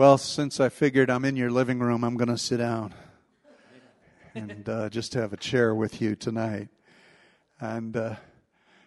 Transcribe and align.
Well, 0.00 0.16
since 0.16 0.60
I 0.60 0.70
figured 0.70 1.10
I'm 1.10 1.26
in 1.26 1.36
your 1.36 1.50
living 1.50 1.78
room, 1.78 2.04
I'm 2.04 2.16
going 2.16 2.30
to 2.30 2.38
sit 2.38 2.56
down 2.56 2.94
and 4.34 4.66
uh, 4.66 4.88
just 4.88 5.12
have 5.12 5.34
a 5.34 5.36
chair 5.36 5.74
with 5.74 6.00
you 6.00 6.16
tonight 6.16 6.68
and 7.60 7.94
uh, 7.94 8.14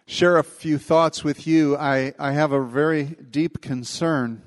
share 0.06 0.38
a 0.38 0.42
few 0.42 0.76
thoughts 0.76 1.22
with 1.22 1.46
you. 1.46 1.76
I, 1.76 2.14
I 2.18 2.32
have 2.32 2.50
a 2.50 2.60
very 2.60 3.04
deep 3.04 3.62
concern, 3.62 4.42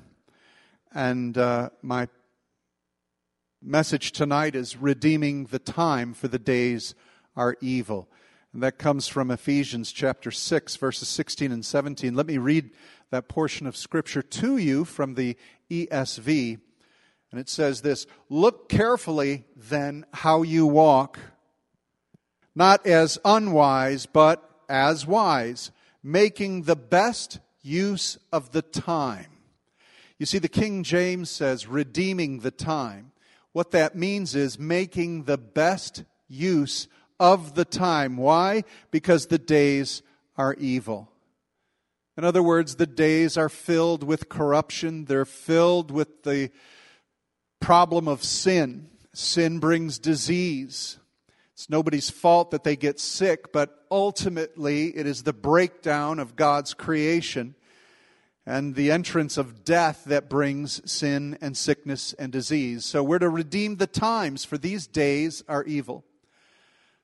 and 0.92 1.38
uh, 1.38 1.70
my 1.80 2.06
message 3.62 4.12
tonight 4.12 4.54
is 4.54 4.76
redeeming 4.76 5.46
the 5.46 5.58
time 5.58 6.12
for 6.12 6.28
the 6.28 6.38
days 6.38 6.94
are 7.34 7.56
evil. 7.62 8.10
And 8.52 8.62
that 8.62 8.78
comes 8.78 9.06
from 9.08 9.30
Ephesians 9.30 9.92
chapter 9.92 10.30
6, 10.30 10.76
verses 10.76 11.08
16 11.08 11.52
and 11.52 11.64
17. 11.64 12.14
Let 12.14 12.26
me 12.26 12.38
read 12.38 12.70
that 13.10 13.28
portion 13.28 13.66
of 13.66 13.76
Scripture 13.76 14.22
to 14.22 14.56
you 14.56 14.84
from 14.84 15.14
the 15.14 15.36
ESV. 15.70 16.58
And 17.30 17.40
it 17.40 17.48
says 17.48 17.82
this 17.82 18.06
Look 18.30 18.68
carefully 18.68 19.44
then 19.54 20.06
how 20.12 20.42
you 20.42 20.66
walk, 20.66 21.18
not 22.54 22.86
as 22.86 23.18
unwise, 23.24 24.06
but 24.06 24.48
as 24.68 25.06
wise, 25.06 25.70
making 26.02 26.62
the 26.62 26.76
best 26.76 27.40
use 27.62 28.18
of 28.32 28.52
the 28.52 28.62
time. 28.62 29.26
You 30.18 30.26
see, 30.26 30.38
the 30.38 30.48
King 30.48 30.82
James 30.82 31.30
says 31.30 31.66
redeeming 31.66 32.40
the 32.40 32.50
time. 32.50 33.12
What 33.52 33.70
that 33.72 33.94
means 33.94 34.34
is 34.34 34.58
making 34.58 35.24
the 35.24 35.38
best 35.38 36.04
use 36.28 36.88
of 37.20 37.54
the 37.54 37.64
time. 37.64 38.16
Why? 38.16 38.64
Because 38.90 39.26
the 39.26 39.38
days 39.38 40.02
are 40.36 40.54
evil. 40.54 41.10
In 42.16 42.24
other 42.24 42.42
words, 42.42 42.76
the 42.76 42.86
days 42.86 43.36
are 43.36 43.48
filled 43.48 44.02
with 44.02 44.28
corruption, 44.28 45.04
they're 45.04 45.24
filled 45.24 45.90
with 45.90 46.24
the 46.24 46.50
problem 47.60 48.08
of 48.08 48.24
sin. 48.24 48.88
Sin 49.12 49.58
brings 49.58 49.98
disease. 49.98 50.98
It's 51.52 51.70
nobody's 51.70 52.10
fault 52.10 52.52
that 52.52 52.62
they 52.62 52.76
get 52.76 53.00
sick, 53.00 53.52
but 53.52 53.84
ultimately 53.90 54.96
it 54.96 55.06
is 55.06 55.22
the 55.22 55.32
breakdown 55.32 56.20
of 56.20 56.36
God's 56.36 56.72
creation 56.72 57.56
and 58.46 58.74
the 58.74 58.90
entrance 58.90 59.36
of 59.36 59.64
death 59.64 60.04
that 60.06 60.30
brings 60.30 60.80
sin 60.90 61.36
and 61.40 61.56
sickness 61.56 62.14
and 62.14 62.32
disease. 62.32 62.84
So 62.84 63.02
we're 63.02 63.18
to 63.18 63.28
redeem 63.28 63.76
the 63.76 63.86
times, 63.86 64.44
for 64.44 64.56
these 64.56 64.86
days 64.86 65.42
are 65.48 65.64
evil. 65.64 66.04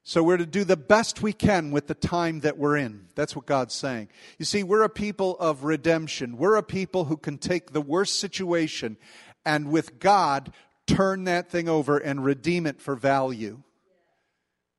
So 0.06 0.22
we're 0.22 0.36
to 0.36 0.44
do 0.44 0.64
the 0.64 0.76
best 0.76 1.22
we 1.22 1.32
can 1.32 1.70
with 1.70 1.86
the 1.86 1.94
time 1.94 2.40
that 2.40 2.58
we're 2.58 2.76
in. 2.76 3.06
That's 3.14 3.34
what 3.34 3.46
God's 3.46 3.72
saying. 3.72 4.10
You 4.38 4.44
see, 4.44 4.62
we're 4.62 4.82
a 4.82 4.90
people 4.90 5.38
of 5.38 5.64
redemption. 5.64 6.36
We're 6.36 6.56
a 6.56 6.62
people 6.62 7.06
who 7.06 7.16
can 7.16 7.38
take 7.38 7.72
the 7.72 7.80
worst 7.80 8.20
situation 8.20 8.98
and 9.46 9.70
with 9.70 9.98
God 9.98 10.52
turn 10.86 11.24
that 11.24 11.50
thing 11.50 11.70
over 11.70 11.96
and 11.96 12.22
redeem 12.22 12.66
it 12.66 12.82
for 12.82 12.94
value. 12.94 13.62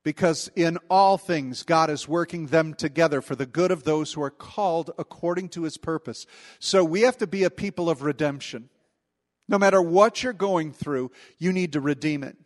Because 0.04 0.48
in 0.54 0.78
all 0.88 1.18
things, 1.18 1.64
God 1.64 1.90
is 1.90 2.06
working 2.06 2.46
them 2.46 2.74
together 2.74 3.20
for 3.20 3.34
the 3.34 3.46
good 3.46 3.72
of 3.72 3.82
those 3.82 4.12
who 4.12 4.22
are 4.22 4.30
called 4.30 4.92
according 4.96 5.48
to 5.50 5.64
his 5.64 5.76
purpose. 5.76 6.24
So 6.60 6.84
we 6.84 7.00
have 7.00 7.18
to 7.18 7.26
be 7.26 7.42
a 7.42 7.50
people 7.50 7.90
of 7.90 8.02
redemption. 8.02 8.68
No 9.48 9.58
matter 9.58 9.82
what 9.82 10.22
you're 10.22 10.32
going 10.32 10.72
through, 10.72 11.10
you 11.38 11.52
need 11.52 11.72
to 11.72 11.80
redeem 11.80 12.22
it. 12.22 12.36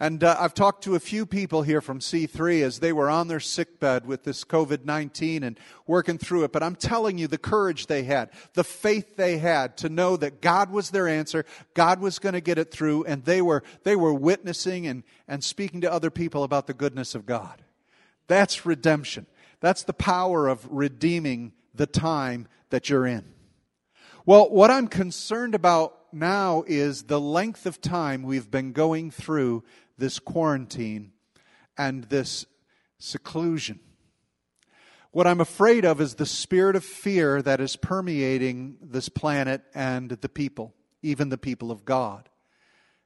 And 0.00 0.22
uh, 0.22 0.36
I've 0.38 0.54
talked 0.54 0.84
to 0.84 0.94
a 0.94 1.00
few 1.00 1.26
people 1.26 1.62
here 1.62 1.80
from 1.80 1.98
C3 1.98 2.62
as 2.62 2.78
they 2.78 2.92
were 2.92 3.10
on 3.10 3.26
their 3.26 3.40
sick 3.40 3.80
bed 3.80 4.06
with 4.06 4.22
this 4.22 4.44
COVID 4.44 4.84
19 4.84 5.42
and 5.42 5.58
working 5.88 6.18
through 6.18 6.44
it. 6.44 6.52
But 6.52 6.62
I'm 6.62 6.76
telling 6.76 7.18
you, 7.18 7.26
the 7.26 7.36
courage 7.36 7.86
they 7.86 8.04
had, 8.04 8.30
the 8.54 8.62
faith 8.62 9.16
they 9.16 9.38
had 9.38 9.76
to 9.78 9.88
know 9.88 10.16
that 10.16 10.40
God 10.40 10.70
was 10.70 10.90
their 10.90 11.08
answer, 11.08 11.44
God 11.74 12.00
was 12.00 12.20
going 12.20 12.34
to 12.34 12.40
get 12.40 12.58
it 12.58 12.70
through, 12.70 13.04
and 13.04 13.24
they 13.24 13.42
were, 13.42 13.64
they 13.82 13.96
were 13.96 14.14
witnessing 14.14 14.86
and, 14.86 15.02
and 15.26 15.42
speaking 15.42 15.80
to 15.80 15.92
other 15.92 16.10
people 16.10 16.44
about 16.44 16.68
the 16.68 16.74
goodness 16.74 17.16
of 17.16 17.26
God. 17.26 17.60
That's 18.28 18.64
redemption. 18.64 19.26
That's 19.60 19.82
the 19.82 19.92
power 19.92 20.46
of 20.46 20.64
redeeming 20.70 21.52
the 21.74 21.86
time 21.86 22.46
that 22.70 22.88
you're 22.88 23.06
in. 23.06 23.24
Well, 24.24 24.48
what 24.48 24.70
I'm 24.70 24.86
concerned 24.86 25.56
about 25.56 25.96
now 26.12 26.62
is 26.66 27.04
the 27.04 27.20
length 27.20 27.66
of 27.66 27.80
time 27.80 28.22
we've 28.22 28.50
been 28.50 28.72
going 28.72 29.10
through 29.10 29.64
this 29.98 30.18
quarantine 30.18 31.12
and 31.76 32.04
this 32.04 32.46
seclusion. 32.98 33.80
What 35.10 35.26
I'm 35.26 35.40
afraid 35.40 35.84
of 35.84 36.00
is 36.00 36.14
the 36.14 36.26
spirit 36.26 36.76
of 36.76 36.84
fear 36.84 37.42
that 37.42 37.60
is 37.60 37.76
permeating 37.76 38.76
this 38.80 39.08
planet 39.08 39.62
and 39.74 40.10
the 40.10 40.28
people, 40.28 40.74
even 41.02 41.28
the 41.28 41.38
people 41.38 41.70
of 41.70 41.84
God. 41.84 42.28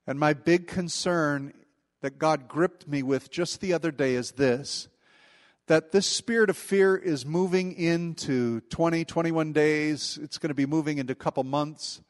And 0.06 0.18
my 0.18 0.34
big 0.34 0.66
concern 0.66 1.54
that 2.00 2.18
God 2.18 2.48
gripped 2.48 2.88
me 2.88 3.02
with 3.02 3.30
just 3.30 3.60
the 3.60 3.72
other 3.72 3.90
day 3.90 4.14
is 4.14 4.32
this 4.32 4.88
that 5.68 5.92
this 5.92 6.06
spirit 6.06 6.50
of 6.50 6.56
fear 6.56 6.96
is 6.96 7.24
moving 7.24 7.72
into 7.72 8.60
20, 8.62 9.04
21 9.04 9.52
days. 9.52 10.18
It's 10.20 10.36
going 10.36 10.48
to 10.48 10.54
be 10.54 10.66
moving 10.66 10.98
into 10.98 11.12
a 11.12 11.16
couple 11.16 11.44
months. 11.44 12.02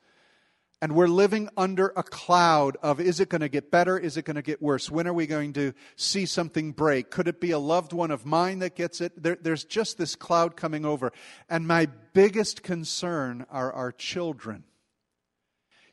And 0.83 0.97
we're 0.97 1.07
living 1.07 1.49
under 1.57 1.93
a 1.95 2.03
cloud 2.03 2.77
of 2.83 2.99
is 2.99 3.21
it 3.21 3.29
going 3.29 3.43
to 3.43 3.49
get 3.49 3.71
better? 3.71 3.97
Is 3.97 4.17
it 4.17 4.25
going 4.25 4.35
to 4.35 4.43
get 4.43 4.61
worse? 4.61 4.91
When 4.91 5.07
are 5.07 5.13
we 5.13 5.29
going 5.29 5.53
to 5.53 5.75
see 5.95 6.27
something 6.27 6.73
break? 6.73 7.09
Could 7.09 7.29
it 7.29 7.41
be 7.41 7.53
a 7.53 7.59
loved 7.61 7.93
one 7.93 8.11
of 8.11 8.27
mine 8.27 8.59
that 8.59 8.75
gets 8.75 9.01
it? 9.01 9.23
There, 9.23 9.39
there's 9.41 9.63
just 9.63 9.97
this 9.97 10.17
cloud 10.17 10.57
coming 10.57 10.85
over. 10.85 11.13
And 11.49 11.69
my 11.69 11.87
biggest 12.15 12.65
concern 12.65 13.47
are 13.49 13.73
our 13.73 13.93
children. 13.93 14.65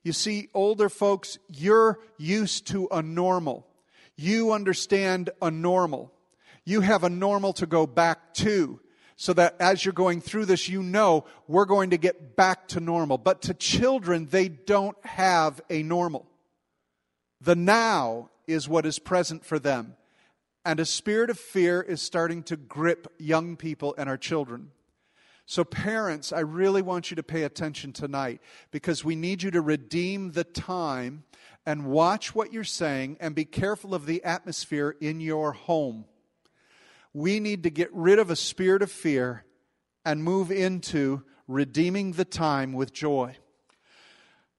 You 0.01 0.11
see, 0.11 0.49
older 0.55 0.89
folks, 0.89 1.38
you're 1.47 1.99
used 2.17 2.66
to 2.69 2.88
a 2.91 3.03
normal. 3.03 3.67
You 4.16 4.53
understand 4.53 5.29
a 5.39 5.51
normal. 5.51 6.11
You 6.66 6.81
have 6.81 7.03
a 7.03 7.11
normal 7.11 7.53
to 7.53 7.67
go 7.67 7.85
back 7.85 8.33
to 8.35 8.79
so 9.22 9.34
that 9.34 9.53
as 9.59 9.84
you're 9.84 9.91
going 9.91 10.22
through 10.22 10.46
this, 10.46 10.69
you 10.69 10.81
know 10.81 11.25
we're 11.46 11.66
going 11.66 11.90
to 11.90 11.97
get 11.97 12.38
back 12.38 12.69
to 12.69 12.80
normal. 12.80 13.18
But 13.18 13.41
to 13.44 13.53
children, 13.53 14.30
they 14.31 14.47
don't 14.47 14.96
have 15.06 15.59
a 15.69 15.84
normal. 15.84 16.25
The 17.41 17.58
now 17.58 18.29
is 18.47 18.69
what 18.69 18.85
is 18.85 18.97
present 18.97 19.44
for 19.44 19.59
them. 19.59 19.97
And 20.63 20.79
a 20.79 20.85
spirit 20.85 21.29
of 21.29 21.38
fear 21.38 21.81
is 21.81 22.02
starting 22.02 22.44
to 22.44 22.56
grip 22.56 23.12
young 23.18 23.58
people 23.58 23.94
and 23.97 24.08
our 24.08 24.16
children. 24.16 24.72
So, 25.46 25.66
parents, 25.66 26.31
I 26.31 26.40
really 26.40 26.81
want 26.81 27.12
you 27.12 27.16
to 27.16 27.24
pay 27.24 27.44
attention 27.44 27.91
tonight 27.91 28.40
because 28.72 29.03
we 29.03 29.18
need 29.18 29.44
you 29.44 29.52
to 29.52 29.59
redeem 29.59 30.31
the 30.31 30.46
time 30.46 31.25
and 31.66 31.88
watch 31.88 32.34
what 32.34 32.53
you're 32.53 32.63
saying 32.63 33.18
and 33.19 33.35
be 33.35 33.44
careful 33.44 33.94
of 33.94 34.06
the 34.06 34.24
atmosphere 34.24 34.96
in 35.02 35.19
your 35.19 35.52
home 35.52 36.06
we 37.14 37.40
need 37.40 37.64
to 37.64 37.70
get 37.70 37.94
rid 37.94 38.20
of 38.20 38.30
a 38.30 38.36
spirit 38.36 38.81
of 38.81 38.92
fear 38.92 39.46
and 40.06 40.24
move 40.24 40.52
into 40.52 41.24
redeeming 41.47 42.14
the 42.14 42.25
time 42.25 42.74
with 42.74 42.94
joy. 42.94 43.36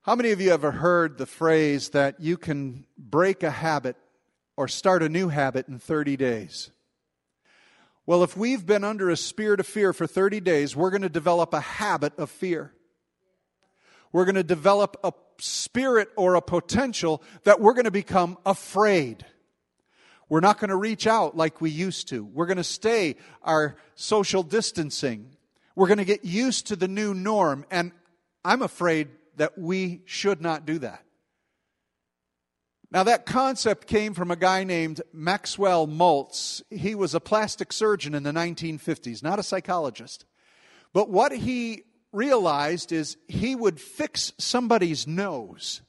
How 0.03 0.15
many 0.17 0.31
of 0.31 0.41
you 0.41 0.53
ever 0.53 0.71
heard 0.71 1.19
the 1.19 1.27
phrase 1.27 1.91
that 1.91 2.21
you 2.21 2.37
can 2.37 2.87
break 2.99 3.43
a 3.43 3.51
habit 3.51 3.97
or 4.57 4.67
start 4.67 5.03
a 5.03 5.09
new 5.09 5.29
habit 5.29 5.69
in 5.69 5.79
30 5.79 6.17
days? 6.17 6.71
Well, 8.07 8.25
if 8.25 8.37
we've 8.37 8.67
been 8.67 8.83
under 8.83 9.09
a 9.09 9.17
spirit 9.17 9.61
of 9.61 9.67
fear 9.67 9.93
for 9.93 10.07
30 10.07 10.41
days, 10.41 10.75
we're 10.75 10.91
going 10.91 11.03
to 11.03 11.09
develop 11.09 11.55
a 11.55 11.61
habit 11.61 12.19
of 12.19 12.31
fear. 12.31 12.73
We're 14.13 14.25
going 14.25 14.35
to 14.35 14.43
develop 14.43 14.97
a 15.05 15.13
spirit 15.39 16.09
or 16.17 16.35
a 16.35 16.43
potential 16.43 17.23
that 17.45 17.61
we're 17.61 17.75
going 17.75 17.85
to 17.85 17.91
become 17.91 18.37
afraid. 18.45 19.25
We're 20.31 20.41
not 20.41 20.59
going 20.59 20.71
to 20.71 20.77
reach 20.77 21.09
out 21.09 21.37
like 21.37 21.61
we 21.61 21.71
used 21.71 22.09
to. 22.09 22.25
We're 22.25 22.47
going 22.47 22.57
to 22.57 22.65
stay 22.65 23.17
our 23.43 23.77
social 23.97 24.45
distancing. 24.45 25.37
We're 25.75 25.89
going 25.89 25.99
to 25.99 26.05
get 26.05 26.25
used 26.25 26.69
to 26.69 26.77
the 26.77 26.89
new 26.89 27.13
norm. 27.13 27.67
And 27.69 27.91
I'm 28.45 28.63
afraid 28.63 29.09
that 29.37 29.59
we 29.59 30.03
should 30.05 30.41
not 30.41 30.65
do 30.65 30.79
that. 30.79 31.05
Now, 32.93 33.03
that 33.05 33.27
concept 33.27 33.89
came 33.89 34.15
from 34.15 34.31
a 34.31 34.37
guy 34.37 34.63
named 34.63 35.01
Maxwell 35.13 35.89
Maltz. 35.89 36.63
He 36.71 36.95
was 36.95 37.15
a 37.15 37.21
plastic 37.21 37.73
surgeon 37.73 38.15
in 38.15 38.23
the 38.23 38.33
1950s, 38.33 39.23
not 39.23 39.39
a 39.39 39.45
psychologist. 39.45 40.27
But 40.93 41.11
what 41.11 41.33
he 41.33 41.83
realized 42.13 42.93
is 42.93 43.17
he 43.27 43.57
would 43.57 43.81
fix 43.81 44.33
somebody's 44.39 45.07
nose 45.07 45.83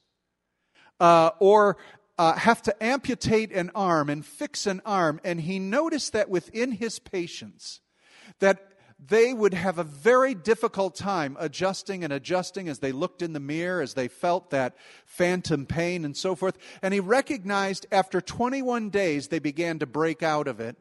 uh, 0.99 1.31
or 1.39 1.77
uh, 2.21 2.35
have 2.35 2.61
to 2.61 2.83
amputate 2.83 3.51
an 3.51 3.71
arm 3.73 4.07
and 4.07 4.23
fix 4.23 4.67
an 4.67 4.79
arm, 4.85 5.19
and 5.23 5.41
he 5.41 5.57
noticed 5.57 6.13
that 6.13 6.29
within 6.29 6.71
his 6.71 6.99
patients, 6.99 7.81
that 8.37 8.59
they 9.03 9.33
would 9.33 9.55
have 9.55 9.79
a 9.79 9.83
very 9.83 10.35
difficult 10.35 10.93
time 10.93 11.35
adjusting 11.39 12.03
and 12.03 12.13
adjusting 12.13 12.69
as 12.69 12.77
they 12.77 12.91
looked 12.91 13.23
in 13.23 13.33
the 13.33 13.39
mirror, 13.39 13.81
as 13.81 13.95
they 13.95 14.07
felt 14.07 14.51
that 14.51 14.75
phantom 15.03 15.65
pain 15.65 16.05
and 16.05 16.15
so 16.15 16.35
forth. 16.35 16.59
And 16.83 16.93
he 16.93 16.99
recognized 16.99 17.87
after 17.91 18.21
21 18.21 18.91
days, 18.91 19.29
they 19.29 19.39
began 19.39 19.79
to 19.79 19.87
break 19.87 20.21
out 20.21 20.47
of 20.47 20.59
it 20.59 20.77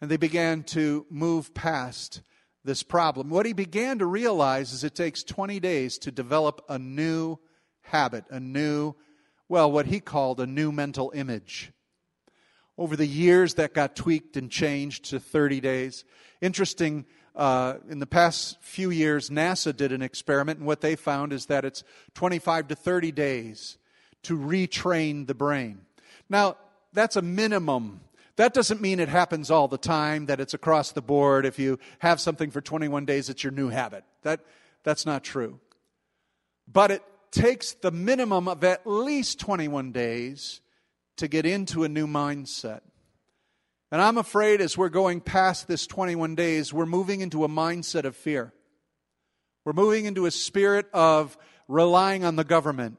and 0.00 0.08
they 0.08 0.16
began 0.16 0.62
to 0.62 1.06
move 1.10 1.54
past 1.54 2.20
this 2.62 2.84
problem. 2.84 3.30
What 3.30 3.46
he 3.46 3.52
began 3.52 3.98
to 3.98 4.06
realize 4.06 4.72
is 4.72 4.84
it 4.84 4.94
takes 4.94 5.24
20 5.24 5.58
days 5.58 5.98
to 5.98 6.12
develop 6.12 6.64
a 6.68 6.78
new 6.78 7.40
habit, 7.82 8.26
a 8.30 8.38
new, 8.38 8.94
well, 9.48 9.70
what 9.70 9.86
he 9.86 10.00
called 10.00 10.40
a 10.40 10.46
new 10.46 10.72
mental 10.72 11.12
image. 11.14 11.72
Over 12.78 12.96
the 12.96 13.06
years, 13.06 13.54
that 13.54 13.72
got 13.72 13.96
tweaked 13.96 14.36
and 14.36 14.50
changed 14.50 15.06
to 15.06 15.18
30 15.20 15.60
days. 15.60 16.04
Interesting, 16.40 17.06
uh, 17.34 17.74
in 17.88 17.98
the 17.98 18.06
past 18.06 18.58
few 18.60 18.90
years, 18.90 19.30
NASA 19.30 19.74
did 19.74 19.92
an 19.92 20.02
experiment, 20.02 20.58
and 20.58 20.66
what 20.66 20.80
they 20.80 20.96
found 20.96 21.32
is 21.32 21.46
that 21.46 21.64
it's 21.64 21.84
25 22.14 22.68
to 22.68 22.74
30 22.74 23.12
days 23.12 23.78
to 24.24 24.38
retrain 24.38 25.26
the 25.26 25.34
brain. 25.34 25.82
Now, 26.28 26.56
that's 26.92 27.16
a 27.16 27.22
minimum. 27.22 28.00
That 28.36 28.52
doesn't 28.52 28.80
mean 28.80 29.00
it 29.00 29.08
happens 29.08 29.50
all 29.50 29.68
the 29.68 29.78
time, 29.78 30.26
that 30.26 30.40
it's 30.40 30.54
across 30.54 30.92
the 30.92 31.02
board. 31.02 31.46
If 31.46 31.58
you 31.58 31.78
have 32.00 32.20
something 32.20 32.50
for 32.50 32.60
21 32.60 33.04
days, 33.04 33.30
it's 33.30 33.44
your 33.44 33.52
new 33.52 33.68
habit. 33.68 34.04
That, 34.22 34.40
that's 34.82 35.06
not 35.06 35.22
true. 35.22 35.60
But 36.70 36.90
it 36.90 37.02
takes 37.32 37.72
the 37.72 37.90
minimum 37.90 38.48
of 38.48 38.64
at 38.64 38.86
least 38.86 39.40
21 39.40 39.92
days 39.92 40.60
to 41.16 41.28
get 41.28 41.46
into 41.46 41.84
a 41.84 41.88
new 41.88 42.06
mindset. 42.06 42.80
And 43.92 44.02
I'm 44.02 44.18
afraid 44.18 44.60
as 44.60 44.76
we're 44.76 44.88
going 44.88 45.20
past 45.20 45.68
this 45.68 45.86
21 45.86 46.34
days, 46.34 46.72
we're 46.72 46.86
moving 46.86 47.20
into 47.20 47.44
a 47.44 47.48
mindset 47.48 48.04
of 48.04 48.16
fear. 48.16 48.52
We're 49.64 49.72
moving 49.72 50.04
into 50.04 50.26
a 50.26 50.30
spirit 50.30 50.86
of 50.92 51.36
relying 51.68 52.24
on 52.24 52.36
the 52.36 52.44
government. 52.44 52.98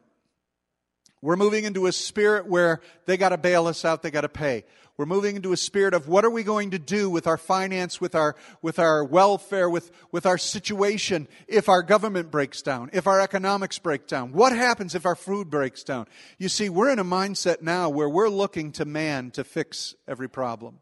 We're 1.22 1.36
moving 1.36 1.66
into 1.66 1.88
a 1.88 1.92
spirit 1.92 2.48
where 2.48 2.82
they 3.06 3.18
got 3.18 3.30
to 3.30 3.38
bail 3.38 3.68
us 3.68 3.84
out, 3.84 4.02
they 4.02 4.12
got 4.12 4.22
to 4.22 4.30
pay. 4.30 4.66
We're 4.98 5.06
moving 5.06 5.36
into 5.36 5.54
a 5.54 5.58
spirit 5.58 5.94
of 5.94 6.08
what 6.08 6.26
are 6.26 6.30
we 6.32 6.42
going 6.42 6.72
to 6.72 6.80
do 6.80 7.08
with 7.08 7.28
our 7.28 7.38
finance, 7.38 8.02
with 8.02 8.16
our, 8.16 8.36
with 8.64 8.80
our 8.80 9.04
welfare, 9.04 9.70
with, 9.70 9.92
with 10.12 10.26
our 10.26 10.40
situation 10.40 11.28
if 11.48 11.70
our 11.70 11.84
government 11.84 12.32
breaks 12.32 12.64
down, 12.64 12.90
if 12.94 13.06
our 13.06 13.22
economics 13.22 13.78
break 13.78 14.08
down? 14.08 14.34
What 14.34 14.54
happens 14.54 14.96
if 14.96 15.06
our 15.06 15.16
food 15.16 15.52
breaks 15.52 15.84
down? 15.84 16.08
You 16.40 16.50
see, 16.50 16.70
we're 16.70 16.90
in 16.90 16.98
a 16.98 17.06
mindset 17.06 17.62
now 17.62 17.90
where 17.90 18.10
we're 18.10 18.28
looking 18.28 18.72
to 18.74 18.86
man 18.86 19.30
to 19.32 19.44
fix 19.44 19.94
every 20.08 20.28
problem. 20.28 20.80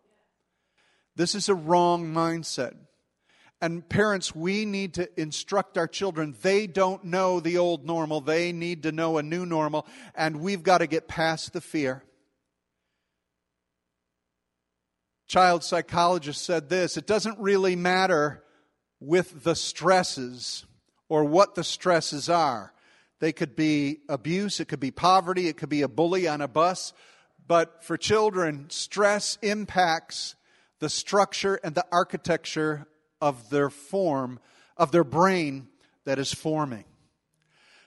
This 1.18 1.36
is 1.36 1.50
a 1.50 1.56
wrong 1.56 2.14
mindset. 2.14 2.74
And 3.62 3.88
parents, 3.88 4.34
we 4.34 4.64
need 4.64 4.94
to 4.94 5.10
instruct 5.20 5.78
our 5.78 5.88
children. 5.88 6.36
They 6.42 6.68
don't 6.68 7.04
know 7.04 7.42
the 7.42 7.58
old 7.58 7.86
normal. 7.86 8.22
They 8.22 8.54
need 8.54 8.84
to 8.84 8.94
know 8.94 9.18
a 9.18 9.24
new 9.24 9.46
normal. 9.46 9.86
And 10.14 10.40
we've 10.40 10.64
got 10.64 10.78
to 10.78 10.88
get 10.88 11.10
past 11.10 11.52
the 11.52 11.62
fear 11.62 12.04
child 15.28 15.64
psychologist 15.64 16.44
said 16.44 16.70
this 16.70 16.98
it 16.98 17.08
doesn't 17.08 17.40
really 17.40 17.76
matter 17.76 18.44
with 19.00 19.44
the 19.44 19.56
stresses 19.56 20.66
or 21.10 21.24
what 21.24 21.56
the 21.56 21.64
stresses 21.64 22.30
are. 22.30 22.74
They 23.20 23.32
could 23.32 23.56
be 23.56 24.00
abuse, 24.10 24.60
it 24.60 24.68
could 24.68 24.80
be 24.80 24.92
poverty, 24.92 25.48
it 25.48 25.58
could 25.58 25.70
be 25.70 25.82
a 25.82 25.88
bully 25.88 26.28
on 26.28 26.42
a 26.42 26.48
bus. 26.48 26.94
But 27.48 27.84
for 27.84 27.98
children, 27.98 28.70
stress 28.70 29.38
impacts 29.42 30.36
the 30.80 30.90
structure 30.90 31.60
and 31.64 31.76
the 31.76 31.86
architecture 31.92 32.88
of 33.22 33.50
their 33.50 33.70
form, 33.70 34.40
of 34.78 34.92
their 34.92 35.04
brain 35.04 35.68
that 36.06 36.20
is 36.20 36.34
forming. 36.34 36.86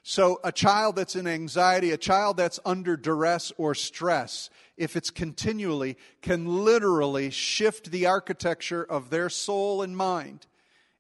So, 0.03 0.41
a 0.43 0.53
child 0.53 0.97
that's 0.97 1.17
in 1.17 1.27
anxiety, 1.27 1.91
a 1.91 1.99
child 1.99 2.37
that's 2.37 2.61
under 2.65 2.97
duress 2.97 3.53
or 3.59 3.75
stress, 3.75 4.49
if 4.77 4.97
it's 4.97 5.11
continually, 5.11 5.97
can 6.23 6.65
literally 6.65 7.31
shift 7.31 7.91
the 7.91 8.07
architecture 8.07 8.83
of 8.83 9.11
their 9.11 9.29
soul 9.29 9.83
and 9.83 9.97
mind 9.97 10.47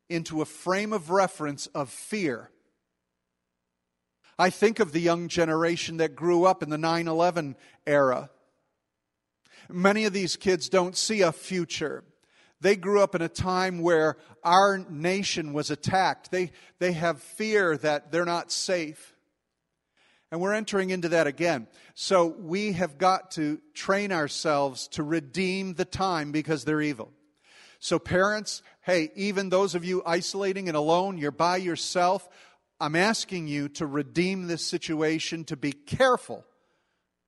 into 0.09 0.43
a 0.43 0.47
frame 0.47 0.93
of 0.93 1.11
reference 1.11 1.67
of 1.69 1.91
fear. 1.91 2.51
I 4.39 4.51
think 4.51 4.79
of 4.79 4.93
the 4.93 5.01
young 5.01 5.29
generation 5.29 5.97
that 5.97 6.15
grew 6.15 6.45
up 6.45 6.63
in 6.63 6.71
the 6.71 6.79
9 6.79 7.09
11 7.09 7.57
era. 7.87 8.31
Many 9.69 10.05
of 10.05 10.13
these 10.13 10.37
kids 10.37 10.69
don't 10.69 10.97
see 10.97 11.23
a 11.23 11.33
future. 11.33 12.05
They 12.61 12.77
grew 12.77 13.01
up 13.03 13.15
in 13.15 13.23
a 13.23 13.29
time 13.29 13.81
where 13.81 14.17
our 14.43 14.79
nation 14.89 15.53
was 15.53 15.71
attacked. 15.71 16.31
They, 16.31 16.51
they 16.79 16.93
have 16.93 17.23
fear 17.23 17.77
that 17.79 18.11
they're 18.11 18.25
not 18.25 18.51
safe. 18.51 19.15
And 20.31 20.41
we're 20.41 20.55
entering 20.55 20.91
into 20.91 21.11
that 21.11 21.27
again. 21.27 21.69
So 21.95 22.27
we 22.27 22.73
have 22.73 22.99
got 22.99 23.31
to 23.33 23.61
train 23.75 24.13
ourselves 24.13 24.89
to 24.89 25.03
redeem 25.03 25.75
the 25.75 25.85
time 25.85 26.33
because 26.33 26.65
they're 26.65 26.83
evil. 26.83 27.13
So, 27.81 28.01
parents, 28.01 28.63
hey, 28.83 29.11
even 29.15 29.51
those 29.51 29.77
of 29.77 29.85
you 29.85 30.03
isolating 30.05 30.69
and 30.69 30.77
alone, 30.77 31.17
you're 31.17 31.31
by 31.31 31.59
yourself, 31.59 32.29
I'm 32.81 32.97
asking 32.97 33.47
you 33.47 33.69
to 33.71 33.87
redeem 33.87 34.49
this 34.49 34.67
situation, 34.67 35.45
to 35.45 35.57
be 35.57 35.73
careful 35.73 36.45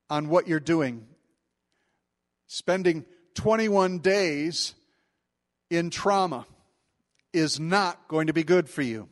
on 0.08 0.28
what 0.28 0.48
you're 0.48 0.58
doing. 0.58 1.06
Spending 2.48 3.04
21 3.34 4.00
days 4.00 4.74
in 5.70 5.90
trauma 5.90 6.46
is 7.32 7.60
not 7.60 8.08
going 8.08 8.26
to 8.26 8.32
be 8.32 8.44
good 8.44 8.68
for 8.68 8.82
you. 8.82 9.08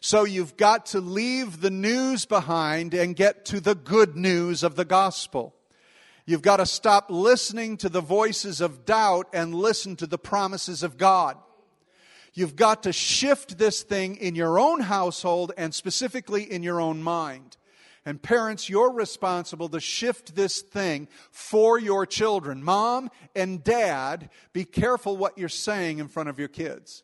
So 0.00 0.24
you've 0.24 0.56
got 0.56 0.86
to 0.86 1.00
leave 1.00 1.60
the 1.60 1.70
news 1.70 2.26
behind 2.26 2.94
and 2.94 3.16
get 3.16 3.44
to 3.46 3.60
the 3.60 3.74
good 3.74 4.16
news 4.16 4.62
of 4.62 4.76
the 4.76 4.84
gospel. 4.84 5.54
You've 6.26 6.42
got 6.42 6.58
to 6.58 6.66
stop 6.66 7.06
listening 7.10 7.76
to 7.78 7.88
the 7.88 8.00
voices 8.00 8.60
of 8.60 8.84
doubt 8.84 9.28
and 9.32 9.54
listen 9.54 9.96
to 9.96 10.06
the 10.06 10.18
promises 10.18 10.82
of 10.82 10.96
God. 10.96 11.36
You've 12.34 12.56
got 12.56 12.82
to 12.82 12.92
shift 12.92 13.58
this 13.58 13.82
thing 13.82 14.16
in 14.16 14.34
your 14.34 14.58
own 14.58 14.80
household 14.80 15.52
and 15.56 15.74
specifically 15.74 16.42
in 16.42 16.62
your 16.62 16.80
own 16.80 17.02
mind. 17.02 17.56
And 18.06 18.22
parents, 18.22 18.68
you're 18.68 18.92
responsible 18.92 19.68
to 19.70 19.80
shift 19.80 20.36
this 20.36 20.62
thing 20.62 21.08
for 21.32 21.76
your 21.76 22.06
children. 22.06 22.62
Mom 22.62 23.10
and 23.34 23.64
dad, 23.64 24.30
be 24.52 24.64
careful 24.64 25.16
what 25.16 25.36
you're 25.36 25.48
saying 25.48 25.98
in 25.98 26.06
front 26.06 26.28
of 26.28 26.38
your 26.38 26.48
kids. 26.48 27.02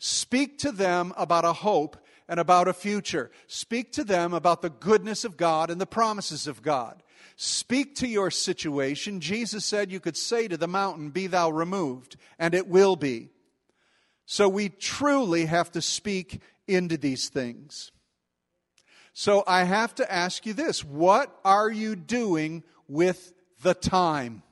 Speak 0.00 0.58
to 0.58 0.72
them 0.72 1.14
about 1.16 1.44
a 1.44 1.52
hope 1.52 1.96
and 2.28 2.40
about 2.40 2.66
a 2.66 2.72
future. 2.72 3.30
Speak 3.46 3.92
to 3.92 4.02
them 4.02 4.34
about 4.34 4.60
the 4.60 4.70
goodness 4.70 5.24
of 5.24 5.36
God 5.36 5.70
and 5.70 5.80
the 5.80 5.86
promises 5.86 6.48
of 6.48 6.62
God. 6.62 7.04
Speak 7.36 7.94
to 7.96 8.08
your 8.08 8.32
situation. 8.32 9.20
Jesus 9.20 9.64
said 9.64 9.92
you 9.92 10.00
could 10.00 10.16
say 10.16 10.48
to 10.48 10.56
the 10.56 10.66
mountain, 10.66 11.10
Be 11.10 11.28
thou 11.28 11.50
removed, 11.50 12.16
and 12.40 12.54
it 12.54 12.66
will 12.66 12.96
be. 12.96 13.30
So 14.26 14.48
we 14.48 14.68
truly 14.68 15.46
have 15.46 15.70
to 15.72 15.80
speak 15.80 16.40
into 16.66 16.96
these 16.96 17.28
things. 17.28 17.92
So 19.16 19.44
I 19.46 19.62
have 19.62 19.94
to 19.94 20.12
ask 20.12 20.44
you 20.44 20.52
this 20.52 20.84
what 20.84 21.34
are 21.44 21.70
you 21.70 21.94
doing 21.94 22.64
with 22.88 23.32
the 23.62 23.72
time? 23.72 24.42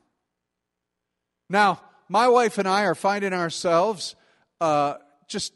Now, 1.50 1.82
my 2.08 2.28
wife 2.28 2.58
and 2.58 2.68
I 2.68 2.84
are 2.84 2.94
finding 2.94 3.32
ourselves 3.32 4.14
uh, 4.60 4.94
just 5.26 5.52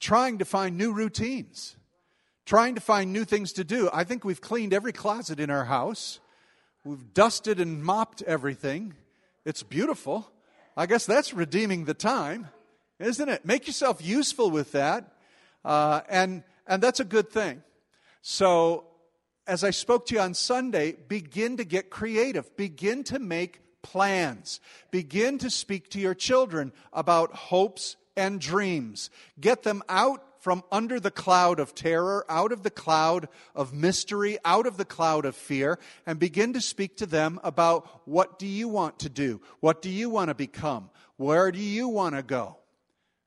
trying 0.00 0.38
to 0.38 0.44
find 0.44 0.76
new 0.76 0.92
routines, 0.92 1.76
trying 2.46 2.74
to 2.74 2.80
find 2.80 3.12
new 3.12 3.24
things 3.24 3.52
to 3.54 3.64
do. 3.64 3.88
I 3.92 4.02
think 4.02 4.24
we've 4.24 4.40
cleaned 4.40 4.74
every 4.74 4.92
closet 4.92 5.38
in 5.38 5.50
our 5.50 5.64
house, 5.64 6.18
we've 6.84 7.14
dusted 7.14 7.60
and 7.60 7.82
mopped 7.82 8.22
everything. 8.22 8.94
It's 9.44 9.62
beautiful. 9.62 10.30
I 10.76 10.86
guess 10.86 11.06
that's 11.06 11.32
redeeming 11.32 11.84
the 11.84 11.94
time, 11.94 12.48
isn't 12.98 13.28
it? 13.28 13.44
Make 13.44 13.68
yourself 13.68 14.04
useful 14.04 14.50
with 14.50 14.72
that, 14.72 15.12
uh, 15.64 16.00
and 16.08 16.42
and 16.66 16.82
that's 16.82 17.00
a 17.00 17.04
good 17.04 17.30
thing. 17.30 17.62
So, 18.22 18.84
as 19.46 19.64
I 19.64 19.70
spoke 19.70 20.06
to 20.06 20.14
you 20.14 20.20
on 20.20 20.34
Sunday, 20.34 20.92
begin 20.92 21.56
to 21.56 21.64
get 21.64 21.90
creative, 21.90 22.54
begin 22.56 23.02
to 23.04 23.18
make 23.18 23.60
plans, 23.82 24.60
begin 24.90 25.38
to 25.38 25.50
speak 25.50 25.88
to 25.90 26.00
your 26.00 26.14
children 26.14 26.72
about 26.92 27.32
hopes 27.32 27.96
and 28.16 28.40
dreams. 28.40 29.10
Get 29.40 29.62
them 29.62 29.82
out 29.88 30.22
from 30.40 30.62
under 30.70 31.00
the 31.00 31.10
cloud 31.10 31.60
of 31.60 31.74
terror, 31.74 32.24
out 32.28 32.52
of 32.52 32.62
the 32.62 32.70
cloud 32.70 33.28
of 33.54 33.72
mystery, 33.72 34.38
out 34.44 34.66
of 34.66 34.76
the 34.76 34.84
cloud 34.84 35.24
of 35.24 35.34
fear, 35.34 35.78
and 36.06 36.18
begin 36.18 36.52
to 36.52 36.60
speak 36.60 36.96
to 36.96 37.06
them 37.06 37.40
about 37.42 38.02
what 38.06 38.38
do 38.38 38.46
you 38.46 38.68
want 38.68 38.98
to 39.00 39.08
do? 39.08 39.40
What 39.60 39.82
do 39.82 39.90
you 39.90 40.10
want 40.10 40.28
to 40.28 40.34
become? 40.34 40.90
Where 41.16 41.50
do 41.50 41.58
you 41.58 41.88
want 41.88 42.14
to 42.14 42.22
go? 42.22 42.56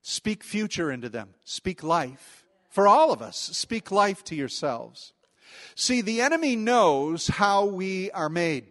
Speak 0.02 0.44
future 0.44 0.92
into 0.92 1.10
them. 1.10 1.30
Speak 1.44 1.84
life. 1.84 2.41
For 2.72 2.88
all 2.88 3.12
of 3.12 3.22
us, 3.22 3.38
speak 3.38 3.92
life 3.92 4.24
to 4.24 4.36
yourselves. 4.36 5.12
See, 5.76 6.00
the 6.00 6.22
enemy 6.22 6.56
knows 6.56 7.28
how 7.28 7.66
we 7.66 8.10
are 8.12 8.30
made. 8.30 8.66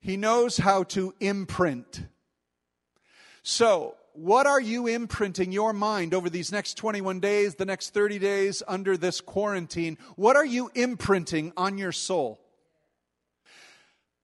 He 0.00 0.16
knows 0.16 0.56
how 0.56 0.82
to 0.82 1.14
imprint. 1.20 2.02
So, 3.44 3.94
what 4.12 4.48
are 4.48 4.60
you 4.60 4.88
imprinting 4.88 5.52
your 5.52 5.72
mind 5.72 6.14
over 6.14 6.28
these 6.28 6.50
next 6.50 6.74
21 6.74 7.20
days, 7.20 7.54
the 7.54 7.64
next 7.64 7.94
30 7.94 8.18
days 8.18 8.60
under 8.66 8.96
this 8.96 9.20
quarantine? 9.20 9.96
What 10.16 10.34
are 10.34 10.44
you 10.44 10.72
imprinting 10.74 11.52
on 11.56 11.78
your 11.78 11.92
soul? 11.92 12.40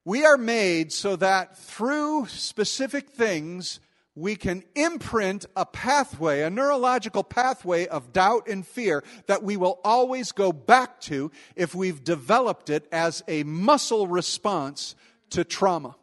We 0.05 0.25
are 0.25 0.37
made 0.37 0.93
so 0.93 1.15
that 1.17 1.57
through 1.57 2.27
specific 2.27 3.11
things, 3.11 3.79
we 4.21 4.37
can 4.37 4.63
imprint 4.75 5.47
a 5.57 5.65
pathway, 5.65 6.43
a 6.43 6.51
neurological 6.51 7.25
pathway 7.25 7.87
of 7.87 8.13
doubt 8.13 8.49
and 8.49 8.67
fear 8.67 9.03
that 9.27 9.43
we 9.43 9.57
will 9.57 9.81
always 9.83 10.33
go 10.33 10.53
back 10.53 11.01
to 11.01 11.31
if 11.57 11.75
we've 11.75 12.05
developed 12.05 12.69
it 12.69 12.87
as 12.93 13.23
a 13.27 13.43
muscle 13.45 14.07
response 14.07 14.95
to 15.31 15.43
trauma 15.43 15.97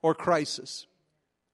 or 0.00 0.14
crisis. 0.14 0.86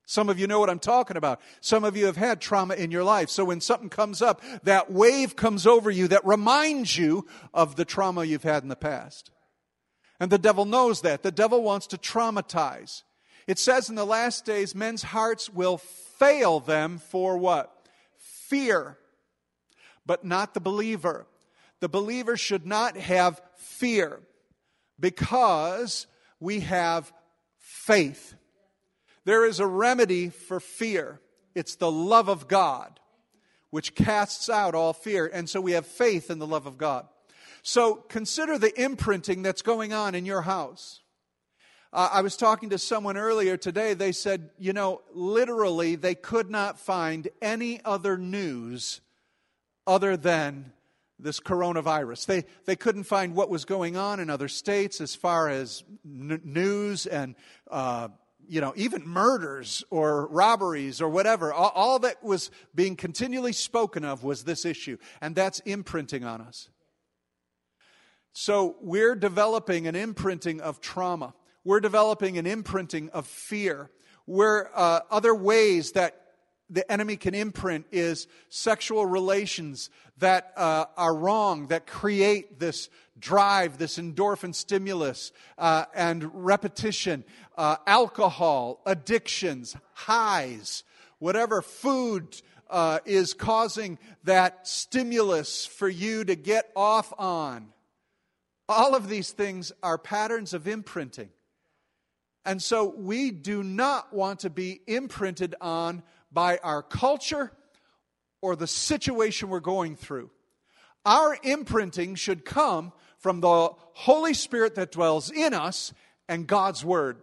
Some 0.07 0.29
of 0.29 0.39
you 0.39 0.47
know 0.47 0.61
what 0.61 0.71
I'm 0.71 0.79
talking 0.79 1.17
about. 1.17 1.41
Some 1.61 1.83
of 1.83 1.97
you 1.97 2.07
have 2.07 2.17
had 2.17 2.41
trauma 2.41 2.75
in 2.75 2.91
your 2.91 3.05
life. 3.05 3.31
So 3.31 3.47
when 3.47 3.61
something 3.61 3.89
comes 3.89 4.21
up, 4.21 4.43
that 4.63 4.93
wave 4.93 5.35
comes 5.35 5.67
over 5.67 5.91
you 5.91 6.09
that 6.09 6.25
reminds 6.27 6.97
you 6.97 7.27
of 7.53 7.77
the 7.77 7.87
trauma 7.87 8.25
you've 8.25 8.43
had 8.43 8.63
in 8.63 8.69
the 8.69 8.77
past. 8.77 9.31
And 10.21 10.31
the 10.31 10.39
devil 10.39 10.65
knows 10.65 11.01
that. 11.01 11.23
The 11.23 11.33
devil 11.33 11.63
wants 11.63 11.87
to 11.89 11.99
traumatize. 11.99 13.03
It 13.47 13.59
says 13.59 13.89
in 13.89 13.95
the 13.95 14.07
last 14.07 14.45
days, 14.45 14.75
men's 14.75 15.03
hearts 15.03 15.51
will 15.51 15.79
fail 16.19 16.61
them 16.61 16.99
for 16.99 17.37
what? 17.37 17.71
Fear. 18.17 18.99
But 20.07 20.25
not 20.25 20.55
the 20.55 20.61
believer. 20.61 21.27
The 21.81 21.89
believer 21.89 22.37
should 22.37 22.67
not 22.67 22.97
have 22.97 23.41
fear 23.57 24.21
because 24.99 26.07
we 26.41 26.61
have 26.61 27.13
faith. 27.59 28.35
There 29.25 29.45
is 29.45 29.61
a 29.61 29.67
remedy 29.67 30.29
for 30.29 30.61
fear. 30.61 31.21
It's 31.55 31.77
the 31.77 31.91
love 31.91 32.29
of 32.29 32.49
God, 32.49 33.01
which 33.71 33.95
casts 33.95 34.49
out 34.49 34.75
all 34.75 34.93
fear. 34.93 35.27
And 35.33 35.49
so 35.49 35.61
we 35.61 35.73
have 35.73 35.87
faith 35.87 36.31
in 36.31 36.39
the 36.39 36.47
love 36.47 36.67
of 36.67 36.79
God. 36.79 37.07
So 37.63 37.95
consider 37.95 38.59
the 38.59 38.79
imprinting 38.81 39.43
that's 39.43 39.63
going 39.63 39.93
on 39.93 40.15
in 40.15 40.27
your 40.27 40.43
house. 40.43 41.01
Uh, 41.95 42.09
I 42.11 42.23
was 42.23 42.37
talking 42.37 42.71
to 42.71 42.79
someone 42.79 43.17
earlier 43.17 43.57
today. 43.57 43.95
They 43.95 44.11
said, 44.11 44.51
you 44.59 44.73
know, 44.73 45.03
literally, 45.13 45.95
they 45.95 46.17
could 46.17 46.51
not 46.51 46.81
find 46.81 47.29
any 47.41 47.81
other 47.85 48.19
news 48.19 49.01
other 49.87 50.17
than 50.17 50.73
this 51.21 51.39
coronavirus. 51.39 52.27
They, 52.27 52.47
they 52.65 52.75
couldn't 52.75 53.05
find 53.05 53.37
what 53.37 53.49
was 53.49 53.65
going 53.65 53.97
on 53.97 54.19
in 54.19 54.29
other 54.29 54.49
states 54.49 55.01
as 55.01 55.15
far 55.15 55.49
as 55.49 55.85
n- 56.05 56.41
news 56.43 57.07
and, 57.07 57.37
uh, 57.71 58.09
you 58.49 58.61
know, 58.61 58.73
even 58.75 59.07
murders 59.07 59.85
or 59.91 60.27
robberies 60.27 61.01
or 61.01 61.09
whatever. 61.09 61.53
All, 61.53 61.71
all 61.77 61.99
that 62.01 62.25
was 62.25 62.51
being 62.75 62.97
continually 62.97 63.53
spoken 63.53 64.05
of 64.05 64.25
was 64.25 64.43
this 64.43 64.65
issue, 64.65 64.99
and 65.21 65.37
that's 65.37 65.61
imprinting 65.61 66.25
on 66.25 66.41
us. 66.41 66.71
So 68.33 68.75
we're 68.81 69.15
developing 69.15 69.87
an 69.87 69.95
imprinting 69.95 70.61
of 70.61 70.81
trauma 70.81 71.35
we're 71.65 71.81
developing 71.81 72.39
an 72.39 72.47
imprinting 72.47 73.11
of 73.11 73.27
fear. 73.27 73.91
Where 74.27 74.71
uh, 74.75 75.01
other 75.11 75.35
ways 75.35 75.93
that 75.93 76.21
the 76.71 76.91
enemy 76.91 77.17
can 77.17 77.35
imprint 77.35 77.87
is 77.93 78.27
sexual 78.49 79.05
relations 79.05 79.91
that 80.19 80.53
uh, 80.57 80.87
are 80.97 81.15
wrong, 81.15 81.67
that 81.69 81.87
create 81.87 82.59
this 82.59 82.89
drive, 83.19 83.79
this 83.79 83.99
endorphin 83.99 84.55
stimulus, 84.55 85.33
uh, 85.59 85.85
and 85.95 86.45
repetition, 86.45 87.25
uh, 87.57 87.77
alcohol, 87.87 88.81
addictions, 88.87 89.77
highs, 89.93 90.85
whatever 91.19 91.63
food 91.63 92.41
uh, 92.71 92.99
is 93.05 93.35
causing 93.35 93.99
that 94.25 94.67
stimulus 94.67 95.67
for 95.67 95.89
you 95.89 96.25
to 96.25 96.35
get 96.35 96.71
off 96.75 97.13
on. 97.19 97.69
All 98.69 98.95
of 98.95 99.09
these 99.09 99.31
things 99.33 99.71
are 99.83 99.99
patterns 99.99 100.55
of 100.55 100.67
imprinting. 100.67 101.29
And 102.45 102.63
so 102.63 102.95
we 102.97 103.31
do 103.31 103.63
not 103.63 104.13
want 104.13 104.41
to 104.41 104.51
be 104.51 104.81
imprinted 104.87 105.55
on 105.61 106.03
by 106.31 106.59
our 106.59 106.83
culture 106.83 107.53
or 108.43 108.57
the 108.57 108.67
situation 108.67 109.49
we're 109.49 109.61
going 109.61 109.97
through. 109.97 110.31
Our 111.07 111.37
imprinting 111.43 112.15
should 112.17 112.45
come 112.45 112.93
from 113.19 113.41
the 113.41 113.71
Holy 113.95 114.35
Spirit 114.35 114.75
that 114.75 114.93
dwells 114.93 115.31
in 115.31 115.55
us 115.55 115.93
and 116.29 116.47
God's 116.47 116.85
Word. 116.85 117.23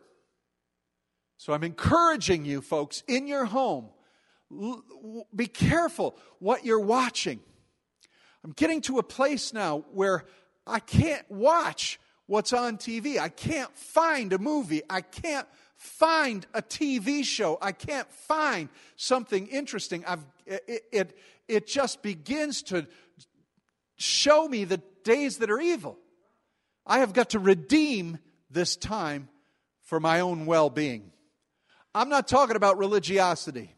So 1.38 1.54
I'm 1.54 1.64
encouraging 1.64 2.46
you, 2.46 2.62
folks, 2.62 3.04
in 3.08 3.28
your 3.28 3.46
home, 3.46 3.90
be 5.36 5.48
careful 5.48 6.18
what 6.40 6.66
you're 6.66 6.80
watching. 6.80 7.40
I'm 8.44 8.52
getting 8.52 8.82
to 8.82 9.00
a 9.00 9.04
place 9.04 9.54
now 9.54 9.86
where 9.92 10.26
I 10.66 10.80
can't 10.80 11.30
watch 11.30 12.00
what's 12.28 12.54
on 12.54 12.78
TV. 12.78 13.20
I 13.20 13.30
can't 13.30 13.76
find 13.76 14.34
a 14.34 14.38
movie. 14.38 14.82
I 14.90 15.02
can't 15.02 15.48
find 15.76 16.46
a 16.54 16.62
TV 16.62 17.24
show. 17.24 17.58
I 17.62 17.72
can't 17.72 18.10
find 18.12 18.70
something 18.96 19.48
interesting. 19.48 20.06
I've, 20.06 20.24
it, 20.46 20.84
it, 20.92 21.18
it 21.48 21.68
just 21.68 22.02
begins 22.04 22.62
to 22.64 22.88
show 23.96 24.48
me 24.48 24.64
the 24.64 24.82
days 25.04 25.38
that 25.38 25.50
are 25.50 25.60
evil. 25.60 25.98
I 26.86 27.00
have 27.00 27.14
got 27.14 27.32
to 27.32 27.40
redeem 27.40 28.20
this 28.50 28.76
time 28.76 29.30
for 29.82 30.00
my 30.00 30.20
own 30.20 30.46
well 30.46 30.70
being. 30.70 31.12
I'm 31.94 32.10
not 32.10 32.28
talking 32.28 32.56
about 32.56 32.78
religiosity. 32.78 33.76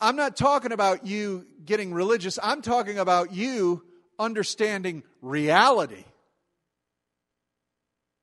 I'm 0.00 0.16
not 0.16 0.36
talking 0.36 0.72
about 0.72 1.06
you 1.06 1.44
getting 1.64 1.92
religious. 1.92 2.38
I'm 2.42 2.62
talking 2.62 2.98
about 2.98 3.32
you 3.32 3.82
understanding 4.18 5.02
reality 5.20 6.04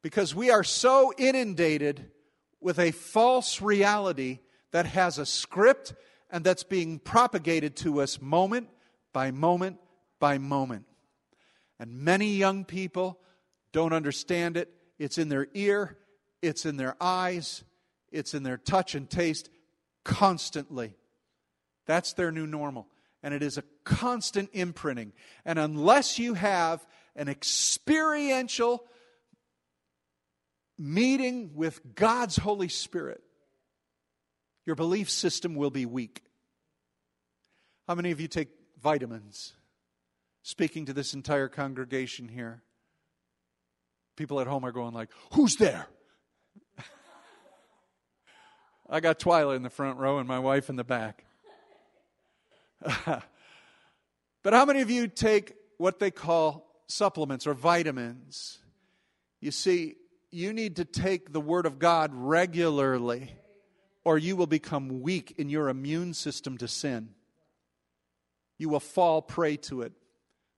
because 0.06 0.36
we 0.36 0.52
are 0.52 0.64
so 0.64 1.12
inundated 1.18 2.12
with 2.62 2.78
a 2.78 2.92
false 2.92 3.60
reality 3.60 4.38
that 4.72 4.86
has 4.86 5.18
a 5.18 5.26
script 5.26 5.96
and 6.30 6.44
that's 6.44 6.64
being 6.64 7.00
propagated 7.00 7.76
to 7.76 8.02
us 8.02 8.22
moment 8.22 8.70
by 9.14 9.32
moment 9.32 9.80
by 10.20 10.38
moment. 10.38 10.86
And 11.80 11.92
many 11.92 12.36
young 12.36 12.66
people 12.66 13.20
don't 13.72 13.94
understand 13.94 14.58
it. 14.58 14.72
It's 15.00 15.18
in 15.18 15.30
their 15.30 15.48
ear, 15.56 15.98
it's 16.40 16.68
in 16.68 16.78
their 16.78 16.96
eyes, 17.02 17.64
it's 18.12 18.36
in 18.36 18.44
their 18.44 18.58
touch 18.58 18.94
and 18.94 19.10
taste 19.10 19.50
constantly. 20.04 20.94
That's 21.88 22.14
their 22.14 22.32
new 22.32 22.46
normal. 22.46 22.86
And 23.24 23.34
it 23.34 23.42
is 23.42 23.58
a 23.58 23.64
constant 23.84 24.52
imprinting. 24.54 25.14
And 25.46 25.58
unless 25.58 26.20
you 26.20 26.36
have 26.36 26.86
an 27.16 27.28
experiential 27.28 28.86
meeting 30.78 31.52
with 31.56 31.96
God's 31.96 32.38
Holy 32.38 32.68
Spirit, 32.68 33.22
your 34.66 34.76
belief 34.76 35.10
system 35.10 35.56
will 35.56 35.70
be 35.70 35.86
weak. 35.86 36.24
How 37.88 37.96
many 37.96 38.12
of 38.12 38.20
you 38.20 38.28
take 38.28 38.50
vitamins? 38.82 39.54
Speaking 40.42 40.86
to 40.86 40.94
this 40.94 41.14
entire 41.14 41.48
congregation 41.48 42.28
here. 42.28 42.62
People 44.16 44.40
at 44.40 44.48
home 44.48 44.64
are 44.64 44.72
going 44.72 44.94
like, 44.94 45.10
"Who's 45.34 45.56
there?" 45.58 45.88
I 48.90 49.00
got 49.00 49.20
Twyla 49.20 49.56
in 49.56 49.64
the 49.64 49.70
front 49.70 49.98
row 50.00 50.20
and 50.20 50.28
my 50.28 50.40
wife 50.40 50.70
in 50.70 50.76
the 50.76 50.84
back. 50.84 51.26
but 53.06 53.24
how 54.54 54.66
many 54.66 54.82
of 54.82 54.90
you 54.90 55.08
take 55.08 55.54
what 55.78 56.00
they 56.00 56.12
call 56.12 56.68
supplements 56.88 57.48
or 57.48 57.54
vitamins? 57.54 58.60
You 59.42 59.52
see, 59.52 59.96
you 60.36 60.52
need 60.52 60.76
to 60.76 60.86
take 60.86 61.32
the 61.32 61.40
Word 61.40 61.66
of 61.66 61.80
God 61.80 62.12
regularly, 62.14 63.32
or 64.04 64.18
you 64.18 64.36
will 64.36 64.48
become 64.48 65.02
weak 65.02 65.34
in 65.38 65.50
your 65.50 65.70
immune 65.70 66.14
system 66.14 66.58
to 66.58 66.68
sin. 66.68 67.10
You 68.58 68.68
will 68.68 68.82
fall 68.82 69.22
prey 69.22 69.56
to 69.58 69.82
it 69.82 69.94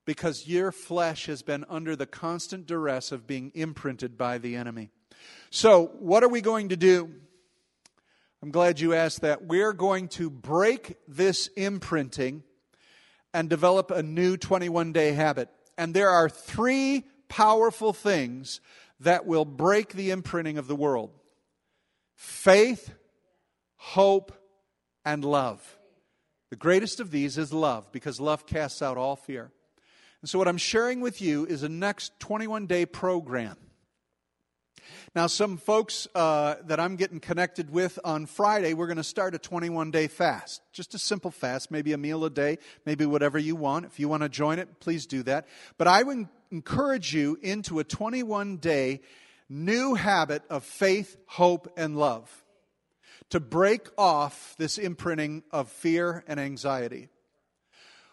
because 0.05 0.47
your 0.47 0.71
flesh 0.71 1.27
has 1.27 1.43
been 1.43 1.63
under 1.69 1.95
the 1.95 2.07
constant 2.07 2.65
duress 2.65 3.11
of 3.11 3.27
being 3.27 3.51
imprinted 3.53 4.17
by 4.17 4.39
the 4.39 4.55
enemy. 4.55 4.89
So, 5.51 5.91
what 5.99 6.23
are 6.23 6.29
we 6.29 6.41
going 6.41 6.69
to 6.69 6.77
do? 6.77 7.13
I'm 8.41 8.51
glad 8.51 8.79
you 8.79 8.95
asked 8.95 9.21
that. 9.21 9.45
We're 9.45 9.73
going 9.73 10.07
to 10.09 10.29
break 10.29 10.97
this 11.07 11.47
imprinting 11.55 12.43
and 13.33 13.47
develop 13.47 13.91
a 13.91 14.01
new 14.01 14.37
21 14.37 14.91
day 14.91 15.11
habit. 15.11 15.49
And 15.77 15.93
there 15.93 16.09
are 16.09 16.29
three 16.29 17.03
powerful 17.29 17.93
things 17.93 18.61
that 18.99 19.25
will 19.25 19.45
break 19.45 19.93
the 19.93 20.11
imprinting 20.11 20.57
of 20.57 20.67
the 20.67 20.75
world 20.75 21.11
faith, 22.15 22.93
hope, 23.75 24.33
and 25.05 25.23
love. 25.23 25.77
The 26.49 26.55
greatest 26.55 26.99
of 26.99 27.11
these 27.11 27.37
is 27.37 27.53
love, 27.53 27.91
because 27.91 28.19
love 28.19 28.45
casts 28.45 28.81
out 28.81 28.97
all 28.97 29.15
fear. 29.15 29.51
And 30.21 30.29
so, 30.29 30.39
what 30.39 30.47
I'm 30.47 30.57
sharing 30.57 31.01
with 31.01 31.21
you 31.21 31.45
is 31.45 31.63
a 31.63 31.69
next 31.69 32.19
21 32.19 32.67
day 32.67 32.85
program. 32.85 33.57
Now, 35.17 35.25
some 35.25 35.57
folks 35.57 36.07
uh, 36.13 36.57
that 36.65 36.79
I'm 36.79 36.95
getting 36.95 37.19
connected 37.19 37.71
with 37.71 37.97
on 38.05 38.27
Friday, 38.27 38.75
we're 38.75 38.85
going 38.85 38.97
to 38.97 39.03
start 39.03 39.33
a 39.33 39.39
21 39.39 39.89
day 39.89 40.05
fast. 40.05 40.61
Just 40.71 40.93
a 40.93 40.99
simple 40.99 41.31
fast, 41.31 41.71
maybe 41.71 41.91
a 41.91 41.97
meal 41.97 42.23
a 42.23 42.29
day, 42.29 42.59
maybe 42.85 43.03
whatever 43.07 43.39
you 43.39 43.55
want. 43.55 43.85
If 43.85 43.99
you 43.99 44.07
want 44.07 44.21
to 44.21 44.29
join 44.29 44.59
it, 44.59 44.79
please 44.79 45.07
do 45.07 45.23
that. 45.23 45.47
But 45.79 45.87
I 45.87 46.03
would 46.03 46.27
encourage 46.51 47.15
you 47.15 47.39
into 47.41 47.79
a 47.79 47.83
21 47.83 48.57
day 48.57 49.01
new 49.49 49.95
habit 49.95 50.43
of 50.51 50.63
faith, 50.63 51.17
hope, 51.25 51.73
and 51.75 51.97
love. 51.97 52.45
to 53.31 53.39
break 53.39 53.87
off 53.97 54.53
this 54.59 54.77
imprinting 54.77 55.41
of 55.51 55.67
fear 55.67 56.23
and 56.27 56.39
anxiety. 56.39 57.09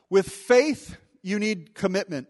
With 0.09 0.31
faith, 0.31 0.97
you 1.21 1.39
need 1.39 1.75
commitment. 1.75 2.29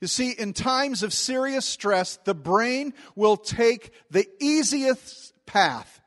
You 0.00 0.06
see, 0.06 0.30
in 0.30 0.54
times 0.54 1.02
of 1.02 1.12
serious 1.12 1.66
stress, 1.66 2.18
the 2.24 2.34
brain 2.34 2.94
will 3.14 3.36
take 3.36 3.92
the 4.10 4.26
easiest 4.40 5.34
path 5.44 6.00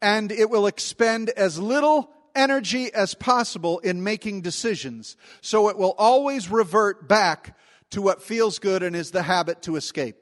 and 0.00 0.32
it 0.32 0.48
will 0.48 0.66
expend 0.66 1.30
as 1.30 1.58
little 1.58 2.10
energy 2.34 2.92
as 2.92 3.14
possible 3.14 3.78
in 3.80 4.04
making 4.04 4.42
decisions. 4.42 5.16
So 5.40 5.68
it 5.68 5.76
will 5.76 5.94
always 5.98 6.50
revert 6.50 7.08
back 7.08 7.58
to 7.90 8.02
what 8.02 8.22
feels 8.22 8.58
good 8.58 8.82
and 8.82 8.96
is 8.96 9.10
the 9.10 9.22
habit 9.22 9.62
to 9.62 9.76
escape. 9.76 10.16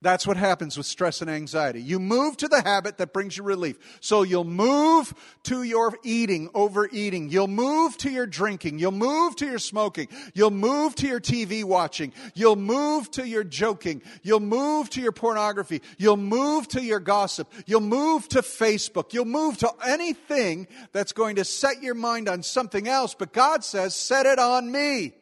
That's 0.00 0.28
what 0.28 0.36
happens 0.36 0.76
with 0.76 0.86
stress 0.86 1.22
and 1.22 1.28
anxiety. 1.28 1.82
You 1.82 1.98
move 1.98 2.36
to 2.36 2.46
the 2.46 2.62
habit 2.62 2.98
that 2.98 3.12
brings 3.12 3.36
you 3.36 3.42
relief. 3.42 3.98
So 4.00 4.22
you'll 4.22 4.44
move 4.44 5.12
to 5.44 5.64
your 5.64 5.98
eating, 6.04 6.50
overeating. 6.54 7.30
You'll 7.30 7.48
move 7.48 7.96
to 7.98 8.10
your 8.10 8.26
drinking. 8.26 8.78
You'll 8.78 8.92
move 8.92 9.34
to 9.36 9.46
your 9.46 9.58
smoking. 9.58 10.06
You'll 10.34 10.52
move 10.52 10.94
to 10.96 11.08
your 11.08 11.20
TV 11.20 11.64
watching. 11.64 12.12
You'll 12.34 12.54
move 12.54 13.10
to 13.12 13.26
your 13.26 13.42
joking. 13.42 14.02
You'll 14.22 14.38
move 14.38 14.88
to 14.90 15.00
your 15.00 15.10
pornography. 15.10 15.82
You'll 15.96 16.16
move 16.16 16.68
to 16.68 16.80
your 16.80 17.00
gossip. 17.00 17.52
You'll 17.66 17.80
move 17.80 18.28
to 18.28 18.42
Facebook. 18.42 19.12
You'll 19.12 19.24
move 19.24 19.58
to 19.58 19.72
anything 19.84 20.68
that's 20.92 21.12
going 21.12 21.36
to 21.36 21.44
set 21.44 21.82
your 21.82 21.94
mind 21.94 22.28
on 22.28 22.44
something 22.44 22.86
else. 22.86 23.14
But 23.14 23.32
God 23.32 23.64
says, 23.64 23.96
set 23.96 24.26
it 24.26 24.38
on 24.38 24.70
me. 24.70 25.14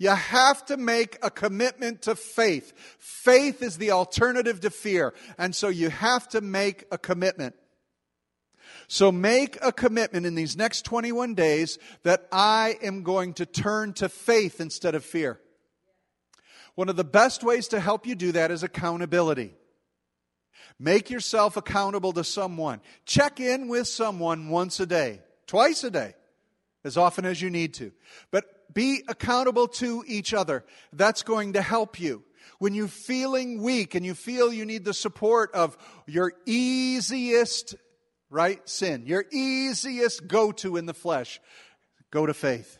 You 0.00 0.08
have 0.08 0.64
to 0.64 0.78
make 0.78 1.18
a 1.22 1.30
commitment 1.30 2.02
to 2.02 2.16
faith. 2.16 2.72
Faith 2.98 3.62
is 3.62 3.76
the 3.76 3.90
alternative 3.90 4.58
to 4.60 4.70
fear. 4.70 5.12
And 5.36 5.54
so 5.54 5.68
you 5.68 5.90
have 5.90 6.26
to 6.30 6.40
make 6.40 6.86
a 6.90 6.96
commitment. 6.96 7.54
So 8.88 9.12
make 9.12 9.58
a 9.60 9.72
commitment 9.72 10.24
in 10.24 10.34
these 10.34 10.56
next 10.56 10.86
21 10.86 11.34
days 11.34 11.78
that 12.02 12.26
I 12.32 12.78
am 12.82 13.02
going 13.02 13.34
to 13.34 13.46
turn 13.46 13.92
to 13.94 14.08
faith 14.08 14.58
instead 14.58 14.94
of 14.94 15.04
fear. 15.04 15.38
One 16.76 16.88
of 16.88 16.96
the 16.96 17.04
best 17.04 17.44
ways 17.44 17.68
to 17.68 17.78
help 17.78 18.06
you 18.06 18.14
do 18.14 18.32
that 18.32 18.50
is 18.50 18.62
accountability. 18.62 19.52
Make 20.78 21.10
yourself 21.10 21.58
accountable 21.58 22.14
to 22.14 22.24
someone. 22.24 22.80
Check 23.04 23.38
in 23.38 23.68
with 23.68 23.86
someone 23.86 24.48
once 24.48 24.80
a 24.80 24.86
day, 24.86 25.20
twice 25.46 25.84
a 25.84 25.90
day, 25.90 26.14
as 26.84 26.96
often 26.96 27.26
as 27.26 27.42
you 27.42 27.50
need 27.50 27.74
to. 27.74 27.92
But 28.30 28.46
be 28.72 29.02
accountable 29.08 29.68
to 29.68 30.04
each 30.06 30.34
other. 30.34 30.64
That's 30.92 31.22
going 31.22 31.54
to 31.54 31.62
help 31.62 32.00
you. 32.00 32.24
When 32.58 32.74
you're 32.74 32.88
feeling 32.88 33.62
weak 33.62 33.94
and 33.94 34.04
you 34.04 34.14
feel 34.14 34.52
you 34.52 34.66
need 34.66 34.84
the 34.84 34.94
support 34.94 35.52
of 35.54 35.78
your 36.06 36.32
easiest, 36.46 37.74
right, 38.28 38.66
sin, 38.68 39.04
your 39.06 39.24
easiest 39.32 40.26
go 40.26 40.52
to 40.52 40.76
in 40.76 40.86
the 40.86 40.94
flesh, 40.94 41.40
go 42.10 42.26
to 42.26 42.34
faith. 42.34 42.78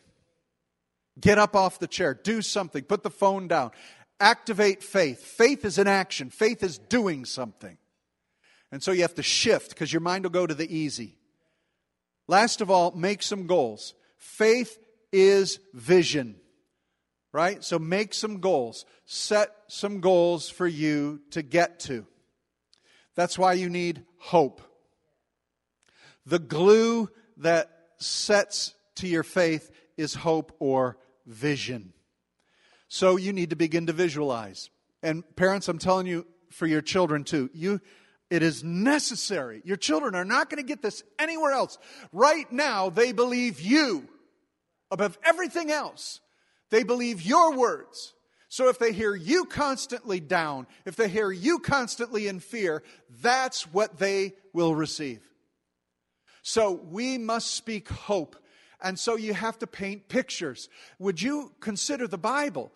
Get 1.18 1.38
up 1.38 1.56
off 1.56 1.78
the 1.78 1.87
chair, 1.87 2.14
do 2.14 2.42
something, 2.42 2.85
put 2.85 3.02
the 3.02 3.11
phone 3.11 3.49
down, 3.49 3.73
activate 4.18 4.82
faith. 4.82 5.23
Faith 5.23 5.64
is 5.64 5.78
an 5.78 5.87
action, 5.88 6.30
faith 6.30 6.62
is 6.62 6.78
doing 6.78 7.25
something. 7.25 7.78
And 8.73 8.82
so 8.82 8.92
you 8.92 9.02
have 9.02 9.14
to 9.16 9.23
shift 9.23 9.70
because 9.70 9.92
your 9.92 10.00
mind 10.00 10.25
will 10.25 10.30
go 10.30 10.47
to 10.47 10.54
the 10.54 10.73
easy. 10.75 11.16
Last 12.28 12.61
of 12.61 12.70
all, 12.70 12.92
make 12.92 13.23
some 13.23 13.47
goals. 13.47 13.94
Faith 14.16 14.78
is 15.12 15.59
vision. 15.73 16.37
Right? 17.33 17.62
So 17.62 17.79
make 17.79 18.12
some 18.12 18.40
goals. 18.40 18.85
Set 19.05 19.55
some 19.69 20.00
goals 20.00 20.49
for 20.49 20.67
you 20.67 21.21
to 21.31 21.43
get 21.43 21.81
to. 21.81 22.07
That's 23.14 23.38
why 23.38 23.52
you 23.52 23.69
need 23.69 24.05
hope. 24.19 24.61
The 26.26 26.38
glue 26.38 27.09
that 27.38 27.71
sets 27.99 28.75
to 28.97 29.07
your 29.07 29.23
faith 29.23 29.71
is 29.97 30.14
hope 30.14 30.55
or 30.59 30.99
vision. 31.26 31.93
So 32.88 33.17
you 33.17 33.33
need 33.33 33.50
to 33.50 33.57
begin 33.57 33.87
to 33.87 33.93
visualize. 33.93 34.70
And 35.03 35.25
parents, 35.37 35.68
I'm 35.68 35.79
telling 35.79 36.07
you 36.07 36.27
for 36.51 36.66
your 36.66 36.83
children 36.83 37.25
too, 37.25 37.49
you 37.55 37.81
it 38.31 38.44
is 38.44 38.62
necessary. 38.62 39.61
Your 39.64 39.77
children 39.77 40.14
are 40.14 40.25
not 40.25 40.49
going 40.49 40.62
to 40.62 40.66
get 40.66 40.83
this 40.83 41.03
anywhere 41.18 41.53
else. 41.53 41.79
Right 42.12 42.51
now, 42.53 42.88
they 42.88 43.11
believe 43.11 43.61
you 43.61 44.09
above 44.90 45.18
everything 45.24 45.70
else. 45.70 46.20
They 46.70 46.83
believe 46.83 47.22
your 47.22 47.57
words. 47.57 48.14
So 48.48 48.68
if 48.68 48.79
they 48.79 48.92
hear 48.92 49.14
you 49.14 49.44
constantly 49.44 50.18
down, 50.18 50.66
if 50.85 50.96
they 50.96 51.09
hear 51.09 51.31
you 51.31 51.61
constantly 51.61 52.26
in 52.26 52.40
fear, 52.40 52.83
that's 53.22 53.62
what 53.72 53.98
they 53.98 54.35
will 54.53 54.74
receive. 54.74 55.20
So 56.42 56.72
we 56.72 57.16
must 57.16 57.55
speak 57.55 57.88
hope. 57.88 58.37
And 58.83 58.98
so 58.98 59.16
you 59.16 59.35
have 59.35 59.59
to 59.61 59.66
paint 59.66 60.09
pictures. 60.09 60.68
Would 60.98 61.22
you 61.22 61.53
consider 61.61 62.09
the 62.09 62.18
Bible? 62.18 62.72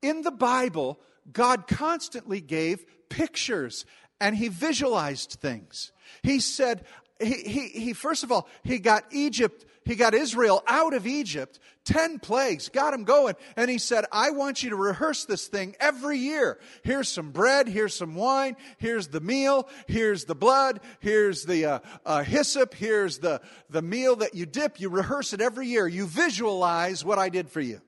In 0.00 0.22
the 0.22 0.30
Bible, 0.30 0.98
God 1.30 1.66
constantly 1.66 2.40
gave 2.40 2.84
pictures 3.08 3.84
and 4.20 4.36
he 4.36 4.48
visualized 4.48 5.32
things. 5.32 5.92
He 6.22 6.40
said, 6.40 6.84
he, 7.20 7.34
he, 7.34 7.68
he 7.68 7.92
first 7.92 8.22
of 8.22 8.32
all, 8.32 8.48
he 8.62 8.78
got 8.78 9.04
Egypt 9.10 9.66
he 9.84 9.96
got 9.96 10.14
Israel 10.14 10.62
out 10.66 10.92
of 10.92 11.06
Egypt, 11.06 11.58
10 11.84 12.18
plagues, 12.18 12.68
got 12.68 12.92
him 12.92 13.04
going. 13.04 13.34
And 13.56 13.70
he 13.70 13.78
said, 13.78 14.04
I 14.12 14.30
want 14.30 14.62
you 14.62 14.70
to 14.70 14.76
rehearse 14.76 15.24
this 15.24 15.48
thing 15.48 15.74
every 15.80 16.18
year. 16.18 16.60
Here's 16.82 17.08
some 17.08 17.30
bread, 17.30 17.66
here's 17.66 17.94
some 17.94 18.14
wine, 18.14 18.56
here's 18.78 19.08
the 19.08 19.20
meal, 19.20 19.68
here's 19.86 20.24
the 20.24 20.34
blood, 20.34 20.80
here's 21.00 21.44
the 21.44 21.64
uh, 21.64 21.78
uh, 22.04 22.22
hyssop, 22.22 22.74
here's 22.74 23.18
the, 23.18 23.40
the 23.70 23.82
meal 23.82 24.16
that 24.16 24.34
you 24.34 24.44
dip. 24.44 24.80
You 24.80 24.90
rehearse 24.90 25.32
it 25.32 25.40
every 25.40 25.66
year. 25.66 25.88
You 25.88 26.06
visualize 26.06 27.04
what 27.04 27.18
I 27.18 27.30
did 27.30 27.48
for 27.48 27.60
you. 27.60 27.80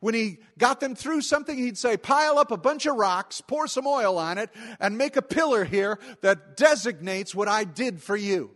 When 0.00 0.14
he 0.14 0.38
got 0.58 0.80
them 0.80 0.94
through 0.94 1.20
something, 1.20 1.56
he'd 1.56 1.78
say, 1.78 1.96
pile 1.96 2.38
up 2.38 2.50
a 2.50 2.56
bunch 2.56 2.86
of 2.86 2.96
rocks, 2.96 3.40
pour 3.40 3.66
some 3.66 3.86
oil 3.86 4.18
on 4.18 4.38
it, 4.38 4.50
and 4.80 4.98
make 4.98 5.16
a 5.16 5.22
pillar 5.22 5.64
here 5.64 5.98
that 6.22 6.56
designates 6.56 7.34
what 7.34 7.48
I 7.48 7.64
did 7.64 8.02
for 8.02 8.16
you. 8.16 8.50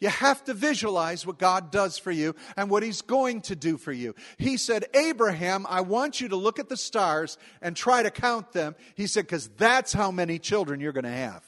You 0.00 0.08
have 0.08 0.42
to 0.44 0.54
visualize 0.54 1.26
what 1.26 1.38
God 1.38 1.70
does 1.70 1.98
for 1.98 2.10
you 2.10 2.34
and 2.56 2.70
what 2.70 2.82
He's 2.82 3.02
going 3.02 3.42
to 3.42 3.56
do 3.56 3.76
for 3.76 3.92
you. 3.92 4.14
He 4.38 4.56
said, 4.56 4.86
Abraham, 4.94 5.66
I 5.68 5.82
want 5.82 6.20
you 6.20 6.28
to 6.28 6.36
look 6.36 6.58
at 6.58 6.70
the 6.70 6.76
stars 6.76 7.36
and 7.60 7.76
try 7.76 8.02
to 8.02 8.10
count 8.10 8.52
them. 8.52 8.76
He 8.94 9.06
said, 9.06 9.24
because 9.24 9.48
that's 9.58 9.92
how 9.92 10.10
many 10.10 10.38
children 10.38 10.80
you're 10.80 10.92
going 10.92 11.04
to 11.04 11.10
have. 11.10 11.44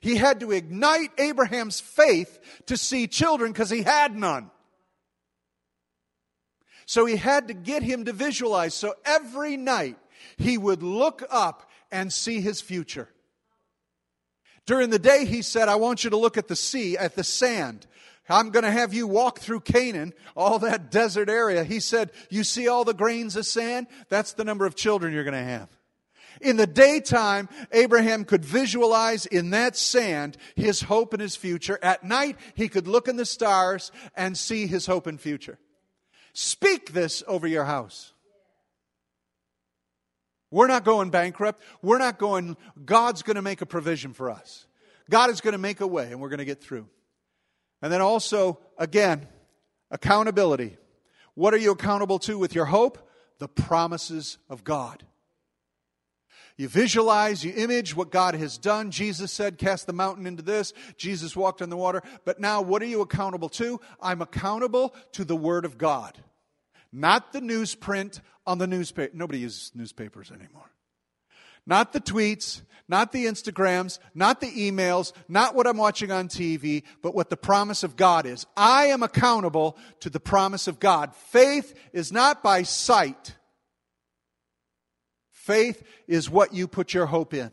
He 0.00 0.16
had 0.16 0.40
to 0.40 0.50
ignite 0.50 1.12
Abraham's 1.18 1.80
faith 1.80 2.38
to 2.66 2.76
see 2.76 3.06
children 3.06 3.52
because 3.52 3.70
he 3.70 3.82
had 3.82 4.14
none. 4.16 4.50
So 6.84 7.06
he 7.06 7.16
had 7.16 7.48
to 7.48 7.54
get 7.54 7.82
him 7.82 8.04
to 8.06 8.12
visualize. 8.12 8.74
So 8.74 8.94
every 9.04 9.56
night 9.56 9.96
he 10.36 10.58
would 10.58 10.82
look 10.82 11.22
up 11.30 11.70
and 11.90 12.12
see 12.12 12.40
his 12.40 12.60
future. 12.60 13.08
During 14.66 14.90
the 14.90 14.98
day, 14.98 15.26
he 15.26 15.42
said, 15.42 15.68
I 15.68 15.76
want 15.76 16.04
you 16.04 16.10
to 16.10 16.16
look 16.16 16.36
at 16.36 16.48
the 16.48 16.56
sea, 16.56 16.96
at 16.96 17.16
the 17.16 17.24
sand. 17.24 17.86
I'm 18.28 18.50
going 18.50 18.64
to 18.64 18.70
have 18.70 18.94
you 18.94 19.06
walk 19.06 19.40
through 19.40 19.60
Canaan, 19.60 20.14
all 20.34 20.58
that 20.60 20.90
desert 20.90 21.28
area. 21.28 21.64
He 21.64 21.80
said, 21.80 22.10
You 22.30 22.42
see 22.42 22.68
all 22.68 22.84
the 22.84 22.94
grains 22.94 23.36
of 23.36 23.44
sand? 23.44 23.86
That's 24.08 24.32
the 24.32 24.44
number 24.44 24.64
of 24.64 24.74
children 24.74 25.12
you're 25.12 25.24
going 25.24 25.34
to 25.34 25.42
have. 25.42 25.68
In 26.40 26.56
the 26.56 26.66
daytime, 26.66 27.48
Abraham 27.70 28.24
could 28.24 28.44
visualize 28.44 29.26
in 29.26 29.50
that 29.50 29.76
sand 29.76 30.36
his 30.56 30.82
hope 30.82 31.12
and 31.12 31.22
his 31.22 31.36
future. 31.36 31.78
At 31.82 32.02
night, 32.02 32.36
he 32.54 32.68
could 32.68 32.88
look 32.88 33.08
in 33.08 33.16
the 33.16 33.26
stars 33.26 33.92
and 34.16 34.36
see 34.36 34.66
his 34.66 34.86
hope 34.86 35.06
and 35.06 35.20
future. 35.20 35.58
Speak 36.32 36.92
this 36.92 37.22
over 37.28 37.46
your 37.46 37.64
house. 37.64 38.13
We're 40.54 40.68
not 40.68 40.84
going 40.84 41.10
bankrupt. 41.10 41.60
We're 41.82 41.98
not 41.98 42.16
going, 42.16 42.56
God's 42.84 43.24
going 43.24 43.34
to 43.34 43.42
make 43.42 43.60
a 43.60 43.66
provision 43.66 44.12
for 44.12 44.30
us. 44.30 44.68
God 45.10 45.28
is 45.30 45.40
going 45.40 45.50
to 45.50 45.58
make 45.58 45.80
a 45.80 45.86
way 45.86 46.12
and 46.12 46.20
we're 46.20 46.28
going 46.28 46.38
to 46.38 46.44
get 46.44 46.62
through. 46.62 46.86
And 47.82 47.92
then 47.92 48.00
also, 48.00 48.60
again, 48.78 49.26
accountability. 49.90 50.76
What 51.34 51.54
are 51.54 51.58
you 51.58 51.72
accountable 51.72 52.20
to 52.20 52.38
with 52.38 52.54
your 52.54 52.66
hope? 52.66 53.10
The 53.40 53.48
promises 53.48 54.38
of 54.48 54.62
God. 54.62 55.04
You 56.56 56.68
visualize, 56.68 57.44
you 57.44 57.52
image 57.56 57.96
what 57.96 58.12
God 58.12 58.36
has 58.36 58.56
done. 58.56 58.92
Jesus 58.92 59.32
said, 59.32 59.58
Cast 59.58 59.88
the 59.88 59.92
mountain 59.92 60.24
into 60.24 60.44
this. 60.44 60.72
Jesus 60.96 61.34
walked 61.34 61.62
on 61.62 61.68
the 61.68 61.76
water. 61.76 62.00
But 62.24 62.38
now, 62.38 62.62
what 62.62 62.80
are 62.80 62.86
you 62.86 63.00
accountable 63.00 63.48
to? 63.48 63.80
I'm 64.00 64.22
accountable 64.22 64.94
to 65.14 65.24
the 65.24 65.34
Word 65.34 65.64
of 65.64 65.78
God, 65.78 66.16
not 66.94 67.32
the 67.32 67.40
newsprint 67.40 68.20
on 68.46 68.58
the 68.58 68.66
newspaper. 68.66 69.14
Nobody 69.14 69.40
uses 69.40 69.72
newspapers 69.74 70.30
anymore. 70.30 70.70
Not 71.66 71.92
the 71.92 72.00
tweets, 72.00 72.62
not 72.88 73.10
the 73.10 73.24
Instagrams, 73.24 73.98
not 74.14 74.40
the 74.40 74.50
emails, 74.50 75.12
not 75.28 75.54
what 75.54 75.66
I'm 75.66 75.78
watching 75.78 76.12
on 76.12 76.28
TV, 76.28 76.84
but 77.02 77.14
what 77.14 77.30
the 77.30 77.36
promise 77.36 77.82
of 77.82 77.96
God 77.96 78.26
is. 78.26 78.46
I 78.56 78.86
am 78.86 79.02
accountable 79.02 79.76
to 80.00 80.10
the 80.10 80.20
promise 80.20 80.68
of 80.68 80.78
God. 80.78 81.14
Faith 81.14 81.74
is 81.92 82.12
not 82.12 82.42
by 82.42 82.62
sight. 82.62 83.36
Faith 85.30 85.82
is 86.06 86.30
what 86.30 86.54
you 86.54 86.68
put 86.68 86.94
your 86.94 87.06
hope 87.06 87.34
in. 87.34 87.50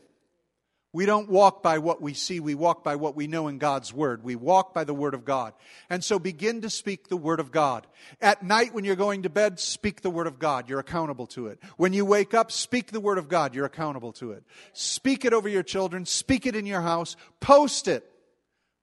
We 0.94 1.06
don't 1.06 1.30
walk 1.30 1.62
by 1.62 1.78
what 1.78 2.02
we 2.02 2.12
see, 2.12 2.38
we 2.38 2.54
walk 2.54 2.84
by 2.84 2.96
what 2.96 3.16
we 3.16 3.26
know 3.26 3.48
in 3.48 3.56
God's 3.56 3.94
Word. 3.94 4.22
We 4.22 4.36
walk 4.36 4.74
by 4.74 4.84
the 4.84 4.92
Word 4.92 5.14
of 5.14 5.24
God. 5.24 5.54
And 5.88 6.04
so 6.04 6.18
begin 6.18 6.60
to 6.62 6.70
speak 6.70 7.08
the 7.08 7.16
Word 7.16 7.40
of 7.40 7.50
God. 7.50 7.86
At 8.20 8.42
night 8.42 8.74
when 8.74 8.84
you're 8.84 8.94
going 8.94 9.22
to 9.22 9.30
bed, 9.30 9.58
speak 9.58 10.02
the 10.02 10.10
Word 10.10 10.26
of 10.26 10.38
God. 10.38 10.68
You're 10.68 10.80
accountable 10.80 11.26
to 11.28 11.46
it. 11.46 11.60
When 11.78 11.94
you 11.94 12.04
wake 12.04 12.34
up, 12.34 12.52
speak 12.52 12.92
the 12.92 13.00
Word 13.00 13.16
of 13.16 13.28
God. 13.28 13.54
You're 13.54 13.64
accountable 13.64 14.12
to 14.14 14.32
it. 14.32 14.44
Speak 14.74 15.24
it 15.24 15.32
over 15.32 15.48
your 15.48 15.62
children, 15.62 16.04
speak 16.04 16.46
it 16.46 16.54
in 16.54 16.66
your 16.66 16.82
house, 16.82 17.16
post 17.40 17.88
it. 17.88 18.06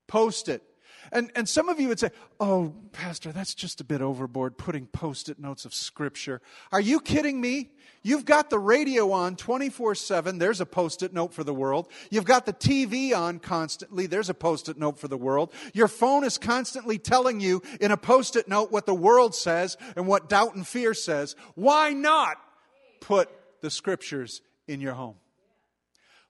Post 0.07 0.49
it. 0.49 0.63
And, 1.11 1.31
and 1.35 1.47
some 1.47 1.69
of 1.69 1.79
you 1.79 1.87
would 1.87 1.99
say, 1.99 2.11
Oh, 2.39 2.73
Pastor, 2.91 3.31
that's 3.31 3.53
just 3.53 3.81
a 3.81 3.83
bit 3.83 4.01
overboard, 4.01 4.57
putting 4.57 4.87
post 4.87 5.29
it 5.29 5.39
notes 5.39 5.65
of 5.65 5.73
Scripture. 5.73 6.41
Are 6.71 6.81
you 6.81 6.99
kidding 6.99 7.39
me? 7.39 7.71
You've 8.01 8.25
got 8.25 8.49
the 8.49 8.59
radio 8.59 9.11
on 9.11 9.35
24 9.35 9.95
7. 9.95 10.37
There's 10.37 10.61
a 10.61 10.65
post 10.65 11.03
it 11.03 11.13
note 11.13 11.33
for 11.33 11.43
the 11.43 11.53
world. 11.53 11.89
You've 12.09 12.25
got 12.25 12.45
the 12.45 12.53
TV 12.53 13.15
on 13.15 13.39
constantly. 13.39 14.05
There's 14.07 14.29
a 14.29 14.33
post 14.33 14.69
it 14.69 14.77
note 14.77 14.97
for 14.97 15.07
the 15.07 15.17
world. 15.17 15.51
Your 15.73 15.87
phone 15.87 16.23
is 16.23 16.37
constantly 16.37 16.97
telling 16.97 17.41
you 17.41 17.61
in 17.81 17.91
a 17.91 17.97
post 17.97 18.35
it 18.35 18.47
note 18.47 18.71
what 18.71 18.85
the 18.85 18.93
world 18.93 19.35
says 19.35 19.75
and 19.97 20.07
what 20.07 20.29
doubt 20.29 20.55
and 20.55 20.65
fear 20.65 20.93
says. 20.93 21.35
Why 21.55 21.91
not 21.91 22.37
put 23.01 23.29
the 23.61 23.69
Scriptures 23.69 24.41
in 24.67 24.79
your 24.79 24.93
home? 24.93 25.15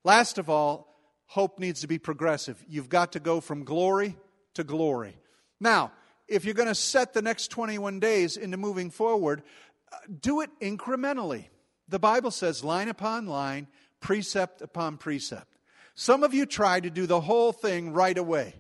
Last 0.03 0.37
of 0.37 0.49
all, 0.49 0.95
hope 1.27 1.59
needs 1.59 1.81
to 1.81 1.87
be 1.87 1.99
progressive. 1.99 2.63
You've 2.67 2.89
got 2.89 3.11
to 3.11 3.19
go 3.19 3.41
from 3.41 3.63
glory 3.63 4.17
to 4.55 4.63
glory. 4.63 5.17
Now, 5.59 5.91
if 6.27 6.45
you're 6.45 6.53
going 6.53 6.67
to 6.67 6.75
set 6.75 7.13
the 7.13 7.21
next 7.21 7.47
21 7.49 7.99
days 7.99 8.37
into 8.37 8.57
moving 8.57 8.89
forward, 8.89 9.43
uh, 9.91 9.97
do 10.21 10.41
it 10.41 10.49
incrementally. 10.61 11.45
The 11.87 11.99
Bible 11.99 12.31
says 12.31 12.63
line 12.63 12.87
upon 12.87 13.25
line, 13.25 13.67
precept 13.99 14.61
upon 14.61 14.97
precept. 14.97 15.57
Some 15.95 16.23
of 16.23 16.33
you 16.33 16.45
try 16.45 16.79
to 16.79 16.89
do 16.89 17.07
the 17.07 17.19
whole 17.19 17.51
thing 17.51 17.91
right 17.91 18.17
away. 18.17 18.53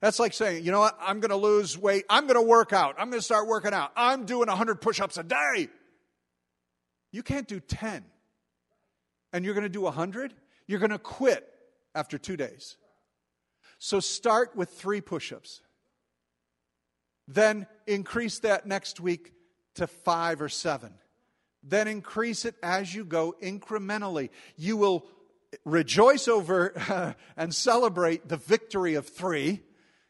That's 0.00 0.18
like 0.18 0.32
saying, 0.32 0.64
you 0.64 0.72
know 0.72 0.80
what, 0.80 0.98
I'm 1.00 1.20
going 1.20 1.30
to 1.30 1.36
lose 1.36 1.76
weight. 1.76 2.04
I'm 2.08 2.24
going 2.24 2.36
to 2.36 2.42
work 2.42 2.72
out. 2.72 2.96
I'm 2.98 3.10
going 3.10 3.20
to 3.20 3.24
start 3.24 3.46
working 3.46 3.74
out. 3.74 3.92
I'm 3.94 4.24
doing 4.24 4.48
100 4.48 4.80
push 4.80 4.98
ups 4.98 5.18
a 5.18 5.22
day. 5.22 5.68
You 7.12 7.22
can't 7.22 7.46
do 7.46 7.60
10. 7.60 8.04
And 9.32 9.44
you're 9.44 9.54
going 9.54 9.64
to 9.64 9.68
do 9.68 9.82
100? 9.82 10.34
You're 10.66 10.78
going 10.78 10.90
to 10.90 10.98
quit 10.98 11.46
after 11.94 12.16
two 12.16 12.36
days. 12.36 12.76
So 13.82 13.98
start 13.98 14.54
with 14.54 14.68
three 14.68 15.00
push 15.00 15.32
ups. 15.32 15.62
Then 17.26 17.66
increase 17.86 18.40
that 18.40 18.66
next 18.66 19.00
week 19.00 19.32
to 19.76 19.86
five 19.86 20.42
or 20.42 20.50
seven. 20.50 20.92
Then 21.62 21.88
increase 21.88 22.44
it 22.44 22.56
as 22.62 22.94
you 22.94 23.06
go 23.06 23.34
incrementally. 23.42 24.28
You 24.56 24.76
will 24.76 25.06
rejoice 25.64 26.28
over 26.28 27.16
and 27.38 27.54
celebrate 27.54 28.28
the 28.28 28.36
victory 28.36 28.94
of 28.96 29.08
three. 29.08 29.62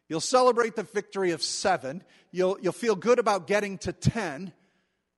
You'll 0.08 0.20
celebrate 0.20 0.74
the 0.74 0.82
victory 0.82 1.30
of 1.30 1.40
seven. 1.40 2.02
You'll, 2.32 2.58
you'll 2.60 2.72
feel 2.72 2.96
good 2.96 3.20
about 3.20 3.46
getting 3.46 3.78
to 3.78 3.92
10. 3.92 4.52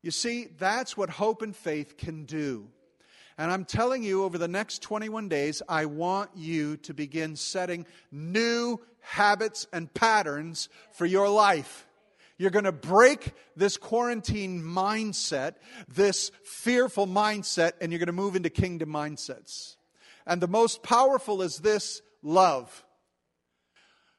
You 0.02 0.10
see, 0.10 0.48
that's 0.58 0.94
what 0.94 1.08
hope 1.08 1.40
and 1.40 1.56
faith 1.56 1.96
can 1.96 2.26
do. 2.26 2.68
And 3.42 3.50
I'm 3.50 3.64
telling 3.64 4.04
you, 4.04 4.22
over 4.22 4.38
the 4.38 4.46
next 4.46 4.82
21 4.82 5.28
days, 5.28 5.62
I 5.68 5.86
want 5.86 6.30
you 6.36 6.76
to 6.76 6.94
begin 6.94 7.34
setting 7.34 7.86
new 8.12 8.78
habits 9.00 9.66
and 9.72 9.92
patterns 9.92 10.68
for 10.92 11.06
your 11.06 11.28
life. 11.28 11.88
You're 12.38 12.52
going 12.52 12.66
to 12.66 12.70
break 12.70 13.32
this 13.56 13.76
quarantine 13.76 14.62
mindset, 14.62 15.54
this 15.88 16.30
fearful 16.44 17.08
mindset, 17.08 17.72
and 17.80 17.90
you're 17.90 17.98
going 17.98 18.06
to 18.06 18.12
move 18.12 18.36
into 18.36 18.48
kingdom 18.48 18.90
mindsets. 18.90 19.74
And 20.24 20.40
the 20.40 20.46
most 20.46 20.84
powerful 20.84 21.42
is 21.42 21.58
this 21.58 22.00
love. 22.22 22.84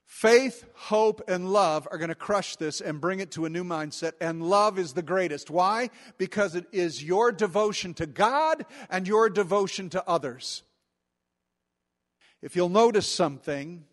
Faith, 0.05 0.65
hope, 0.75 1.21
and 1.27 1.51
love 1.51 1.87
are 1.91 1.97
going 1.97 2.09
to 2.09 2.15
crush 2.15 2.55
this 2.55 2.81
and 2.81 3.01
bring 3.01 3.19
it 3.19 3.31
to 3.31 3.45
a 3.45 3.49
new 3.49 3.63
mindset. 3.63 4.13
And 4.21 4.43
love 4.43 4.77
is 4.77 4.93
the 4.93 5.01
greatest. 5.01 5.49
Why? 5.49 5.89
Because 6.17 6.55
it 6.55 6.65
is 6.71 7.03
your 7.03 7.31
devotion 7.31 7.93
to 7.95 8.05
God 8.05 8.65
and 8.89 9.07
your 9.07 9.29
devotion 9.29 9.89
to 9.89 10.07
others. 10.07 10.63
If 12.41 12.55
you'll 12.55 12.69
notice 12.69 13.07
something, 13.07 13.85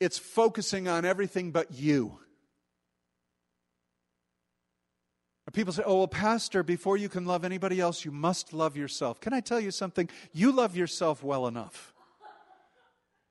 it's 0.00 0.18
focusing 0.18 0.88
on 0.88 1.04
everything 1.04 1.52
but 1.52 1.72
you. 1.72 2.18
People 5.52 5.72
say, 5.72 5.84
oh, 5.86 5.98
well, 5.98 6.08
Pastor, 6.08 6.62
before 6.62 6.98
you 6.98 7.08
can 7.08 7.24
love 7.24 7.42
anybody 7.42 7.80
else, 7.80 8.04
you 8.04 8.10
must 8.10 8.52
love 8.52 8.76
yourself. 8.76 9.20
Can 9.20 9.32
I 9.32 9.40
tell 9.40 9.58
you 9.58 9.70
something? 9.70 10.10
You 10.34 10.52
love 10.52 10.76
yourself 10.76 11.22
well 11.24 11.46
enough. 11.46 11.94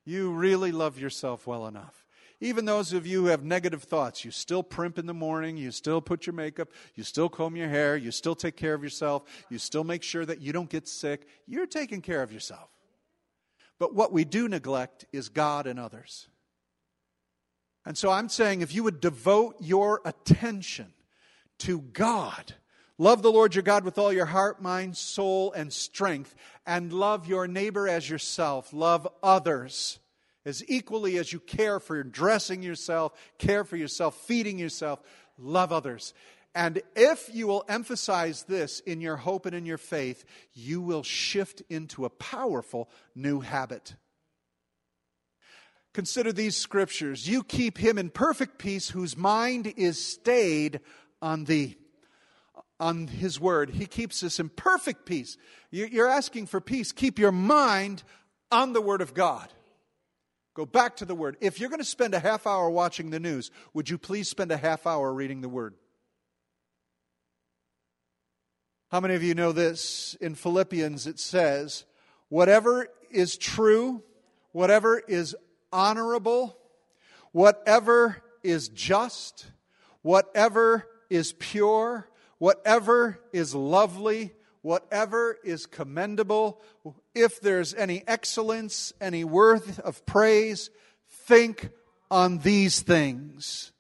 You 0.06 0.32
really 0.32 0.72
love 0.72 1.00
yourself 1.00 1.48
well 1.48 1.68
enough. 1.68 2.06
Even 2.42 2.66
those 2.66 2.94
of 2.94 3.08
you 3.08 3.24
who 3.24 3.28
have 3.28 3.44
negative 3.44 3.84
thoughts, 3.84 4.26
you 4.26 4.32
still 4.32 4.64
primp 4.64 5.00
in 5.00 5.06
the 5.06 5.14
morning, 5.14 5.58
you 5.58 5.72
still 5.72 6.02
put 6.02 6.28
your 6.28 6.34
makeup, 6.34 6.70
you 6.94 7.04
still 7.04 7.30
comb 7.30 7.56
your 7.56 7.70
hair, 7.70 7.96
you 7.96 8.12
still 8.12 8.36
take 8.36 8.58
care 8.58 8.74
of 8.74 8.84
yourself, 8.84 9.24
you 9.50 9.58
still 9.58 9.84
make 9.84 10.04
sure 10.04 10.26
that 10.26 10.42
you 10.42 10.52
don't 10.52 10.70
get 10.70 10.88
sick. 10.88 11.28
You're 11.48 11.66
taking 11.66 12.02
care 12.02 12.22
of 12.22 12.32
yourself. 12.32 12.70
But 13.80 13.96
what 13.96 14.12
we 14.12 14.26
do 14.26 14.48
neglect 14.48 15.06
is 15.12 15.30
God 15.30 15.66
and 15.66 15.80
others. 15.80 16.28
And 17.86 17.98
so 17.98 18.10
I'm 18.10 18.30
saying 18.30 18.62
if 18.62 18.74
you 18.74 18.84
would 18.84 19.00
devote 19.00 19.56
your 19.60 20.02
attention 20.06 20.94
to 21.60 21.80
God, 21.80 22.56
Love 22.98 23.22
the 23.22 23.32
Lord 23.32 23.56
your 23.56 23.62
God 23.62 23.84
with 23.84 23.98
all 23.98 24.14
your 24.14 24.26
heart, 24.26 24.62
mind, 24.62 24.96
soul, 24.96 25.52
and 25.52 25.72
strength, 25.74 26.34
and 26.66 26.94
love 26.94 27.28
your 27.28 27.46
neighbor 27.46 27.90
as 27.90 28.10
yourself. 28.10 28.72
Love 28.72 29.08
others 29.22 30.00
as 30.46 30.64
equally 30.70 31.18
as 31.18 31.34
you 31.34 31.40
care 31.40 31.80
for 31.80 32.04
dressing 32.04 32.64
yourself, 32.64 33.12
care 33.38 33.64
for 33.64 33.76
yourself, 33.76 34.16
feeding 34.16 34.58
yourself. 34.58 35.02
Love 35.38 35.74
others. 35.74 36.14
And 36.54 36.82
if 36.96 37.30
you 37.34 37.48
will 37.48 37.66
emphasize 37.68 38.44
this 38.44 38.80
in 38.80 39.02
your 39.02 39.18
hope 39.18 39.46
and 39.46 39.54
in 39.54 39.66
your 39.66 39.78
faith, 39.78 40.24
you 40.54 40.80
will 40.80 41.04
shift 41.04 41.62
into 41.70 42.06
a 42.06 42.10
powerful 42.10 42.90
new 43.14 43.42
habit. 43.42 43.96
Consider 45.94 46.32
these 46.32 46.56
scriptures. 46.56 47.28
You 47.28 47.44
keep 47.44 47.78
him 47.78 47.98
in 47.98 48.10
perfect 48.10 48.58
peace 48.58 48.90
whose 48.90 49.18
mind 49.18 49.74
is 49.76 50.02
stayed 50.02 50.80
on 51.22 51.44
thee 51.44 51.76
on 52.80 53.08
His 53.08 53.40
Word. 53.40 53.72
He 53.72 53.86
keeps 53.86 54.24
us 54.24 54.40
in 54.40 54.50
perfect 54.50 55.06
peace. 55.06 55.38
You're 55.72 56.10
asking 56.10 56.48
for 56.48 56.62
peace. 56.62 56.92
Keep 56.92 57.20
your 57.20 57.32
mind 57.32 58.04
on 58.52 58.74
the 58.74 58.82
Word 58.82 59.02
of 59.02 59.14
God. 59.14 59.48
Go 60.54 60.66
back 60.66 60.98
to 60.98 61.06
the 61.06 61.16
Word. 61.16 61.38
If 61.42 61.60
you're 61.60 61.70
going 61.70 61.80
to 61.80 61.86
spend 61.86 62.14
a 62.14 62.20
half 62.20 62.48
hour 62.48 62.70
watching 62.70 63.10
the 63.10 63.20
news, 63.20 63.52
would 63.74 63.90
you 63.90 63.98
please 63.98 64.30
spend 64.30 64.52
a 64.52 64.58
half 64.58 64.88
hour 64.88 65.14
reading 65.14 65.42
the 65.42 65.50
Word? 65.50 65.74
How 68.90 69.02
many 69.02 69.16
of 69.16 69.24
you 69.24 69.36
know 69.36 69.52
this? 69.52 70.16
In 70.22 70.36
Philippians, 70.36 71.08
it 71.08 71.20
says, 71.20 71.86
Whatever 72.30 72.88
is 73.12 73.38
true, 73.38 74.04
whatever 74.52 75.00
is 75.00 75.36
honorable, 75.74 76.58
whatever 77.32 78.24
is 78.44 78.70
just, 78.70 79.48
whatever 80.02 80.88
is 81.10 81.34
pure, 81.34 82.08
whatever 82.38 83.20
is 83.34 83.56
lovely, 83.56 84.34
whatever 84.62 85.38
is 85.44 85.66
commendable, 85.66 86.62
if 87.14 87.40
there's 87.40 87.74
any 87.74 88.04
excellence, 88.08 88.94
any 89.00 89.24
worth 89.24 89.80
of 89.80 90.06
praise, 90.06 90.70
think 91.10 91.70
on 92.10 92.40
these 92.40 92.82
things. 92.82 93.72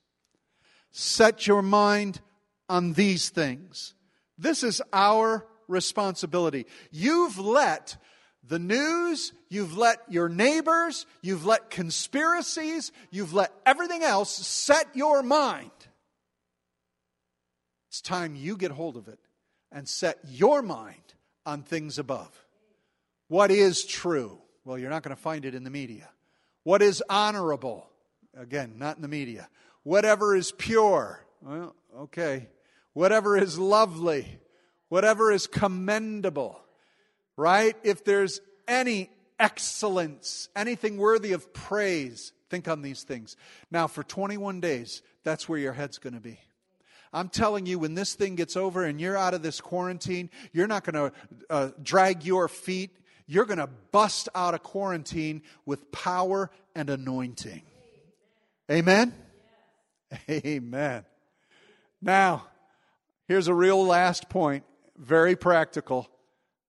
Set 0.91 1.47
your 1.47 1.61
mind 1.61 2.21
on 2.69 2.93
these 2.93 3.29
things. 3.29 3.95
This 4.37 4.63
is 4.63 4.81
our 4.93 5.45
responsibility. 5.67 6.65
You've 6.91 7.39
let 7.39 7.97
the 8.47 8.59
news, 8.59 9.33
you've 9.49 9.77
let 9.77 9.99
your 10.07 10.29
neighbors, 10.29 11.05
you've 11.21 11.45
let 11.45 11.69
conspiracies, 11.69 12.91
you've 13.09 13.33
let 13.33 13.51
everything 13.65 14.03
else 14.03 14.31
set 14.31 14.95
your 14.95 15.23
mind 15.23 15.71
it's 17.95 18.01
time 18.01 18.35
you 18.35 18.57
get 18.57 18.71
hold 18.71 18.97
of 18.97 19.07
it 19.07 19.19
and 19.71 19.87
set 19.87 20.19
your 20.27 20.61
mind 20.61 21.13
on 21.45 21.63
things 21.63 21.97
above. 21.97 22.29
What 23.29 23.51
is 23.51 23.85
true? 23.85 24.37
Well, 24.65 24.77
you're 24.77 24.89
not 24.89 25.01
going 25.01 25.15
to 25.15 25.21
find 25.21 25.45
it 25.45 25.55
in 25.55 25.63
the 25.63 25.69
media. 25.69 26.09
What 26.63 26.81
is 26.81 27.01
honorable? 27.09 27.87
Again, 28.37 28.73
not 28.75 28.97
in 28.97 29.01
the 29.01 29.07
media. 29.07 29.47
Whatever 29.83 30.35
is 30.35 30.51
pure? 30.51 31.25
Well, 31.41 31.73
okay. 31.99 32.49
Whatever 32.91 33.37
is 33.37 33.57
lovely. 33.57 34.41
Whatever 34.89 35.31
is 35.31 35.47
commendable. 35.47 36.59
Right? 37.37 37.77
If 37.81 38.03
there's 38.03 38.41
any 38.67 39.09
excellence, 39.39 40.49
anything 40.53 40.97
worthy 40.97 41.31
of 41.31 41.53
praise, 41.53 42.33
think 42.49 42.67
on 42.67 42.81
these 42.81 43.03
things. 43.03 43.37
Now, 43.71 43.87
for 43.87 44.03
21 44.03 44.59
days, 44.59 45.01
that's 45.23 45.47
where 45.47 45.59
your 45.59 45.71
head's 45.71 45.97
going 45.97 46.15
to 46.15 46.19
be. 46.19 46.39
I'm 47.15 47.29
telling 47.29 47.65
you, 47.65 47.79
when 47.79 47.93
this 47.93 48.13
thing 48.13 48.35
gets 48.35 48.57
over 48.57 48.83
and 48.83 48.99
you're 48.99 49.15
out 49.15 49.33
of 49.33 49.41
this 49.41 49.61
quarantine, 49.61 50.29
you're 50.51 50.67
not 50.67 50.83
going 50.83 51.09
to 51.09 51.15
uh, 51.49 51.69
drag 51.81 52.25
your 52.25 52.49
feet. 52.49 52.91
you're 53.27 53.45
going 53.45 53.59
to 53.59 53.69
bust 53.91 54.29
out 54.35 54.53
of 54.53 54.63
quarantine 54.63 55.41
with 55.65 55.91
power 55.91 56.51
and 56.75 56.89
anointing. 56.89 57.63
Amen? 58.69 59.13
Amen. 60.29 61.05
Now, 62.01 62.47
here's 63.27 63.47
a 63.47 63.53
real 63.53 63.83
last 63.83 64.29
point, 64.29 64.63
very 64.97 65.35
practical 65.35 66.09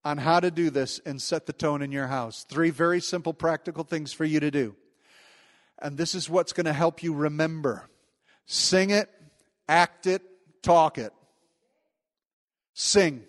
on 0.05 0.19
how 0.19 0.41
to 0.41 0.51
do 0.51 0.71
this 0.71 1.01
and 1.05 1.21
set 1.21 1.47
the 1.47 1.53
tone 1.53 1.83
in 1.83 1.93
your 1.93 2.07
house. 2.07 2.47
Three 2.49 2.71
very 2.71 3.01
simple 3.01 3.35
practical 3.35 3.85
things 3.85 4.13
for 4.13 4.25
you 4.25 4.41
to 4.41 4.51
do. 4.51 4.77
And 5.81 5.99
this 5.99 6.15
is 6.15 6.31
what's 6.31 6.53
going 6.53 6.67
to 6.67 6.73
help 6.73 7.03
you 7.03 7.13
remember. 7.13 7.89
Sing 8.47 8.91
it, 8.91 9.11
act 9.69 10.07
it, 10.07 10.23
talk 10.67 10.99
it. 10.99 11.13
Sing. 12.75 13.23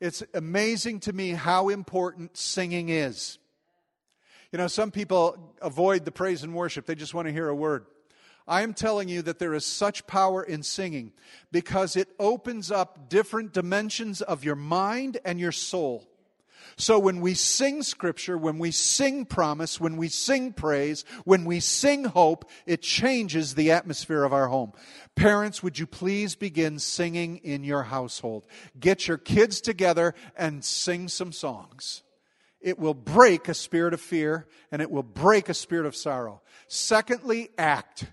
It's 0.00 0.22
amazing 0.32 1.00
to 1.00 1.12
me 1.12 1.30
how 1.30 1.68
important 1.68 2.36
singing 2.36 2.88
is. 2.88 3.38
You 4.52 4.58
know, 4.58 4.68
some 4.68 4.92
people 4.92 5.54
avoid 5.60 6.04
the 6.04 6.12
praise 6.12 6.44
and 6.44 6.54
worship, 6.54 6.86
they 6.86 6.94
just 6.94 7.12
want 7.12 7.26
to 7.26 7.32
hear 7.32 7.48
a 7.48 7.54
word. 7.54 7.86
I 8.46 8.62
am 8.62 8.74
telling 8.74 9.08
you 9.08 9.22
that 9.22 9.38
there 9.38 9.54
is 9.54 9.66
such 9.66 10.06
power 10.06 10.42
in 10.42 10.62
singing 10.62 11.12
because 11.50 11.96
it 11.96 12.08
opens 12.20 12.70
up 12.70 13.08
different 13.08 13.52
dimensions 13.52 14.20
of 14.20 14.44
your 14.44 14.54
mind 14.54 15.18
and 15.24 15.40
your 15.40 15.52
soul. 15.52 16.06
So 16.76 16.98
when 16.98 17.20
we 17.20 17.34
sing 17.34 17.82
scripture, 17.82 18.36
when 18.36 18.58
we 18.58 18.70
sing 18.70 19.26
promise, 19.26 19.80
when 19.80 19.96
we 19.96 20.08
sing 20.08 20.52
praise, 20.52 21.04
when 21.24 21.44
we 21.44 21.60
sing 21.60 22.04
hope, 22.04 22.50
it 22.66 22.82
changes 22.82 23.54
the 23.54 23.70
atmosphere 23.70 24.24
of 24.24 24.32
our 24.32 24.48
home. 24.48 24.72
Parents, 25.14 25.62
would 25.62 25.78
you 25.78 25.86
please 25.86 26.34
begin 26.34 26.78
singing 26.78 27.36
in 27.38 27.62
your 27.62 27.84
household? 27.84 28.46
Get 28.78 29.06
your 29.06 29.18
kids 29.18 29.60
together 29.60 30.14
and 30.36 30.64
sing 30.64 31.08
some 31.08 31.32
songs. 31.32 32.02
It 32.60 32.78
will 32.78 32.94
break 32.94 33.48
a 33.48 33.54
spirit 33.54 33.94
of 33.94 34.00
fear 34.00 34.48
and 34.72 34.82
it 34.82 34.90
will 34.90 35.02
break 35.02 35.48
a 35.48 35.54
spirit 35.54 35.86
of 35.86 35.94
sorrow. 35.94 36.42
Secondly, 36.66 37.50
act. 37.56 38.06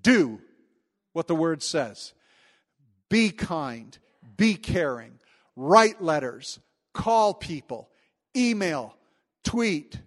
Do 0.00 0.40
what 1.12 1.26
the 1.26 1.34
word 1.34 1.62
says. 1.62 2.14
Be 3.10 3.30
kind. 3.30 3.98
Be 4.36 4.54
caring. 4.54 5.18
Write 5.56 6.02
letters 6.02 6.60
call 6.94 7.34
people, 7.34 7.90
email, 8.34 8.96
tweet, 9.42 9.98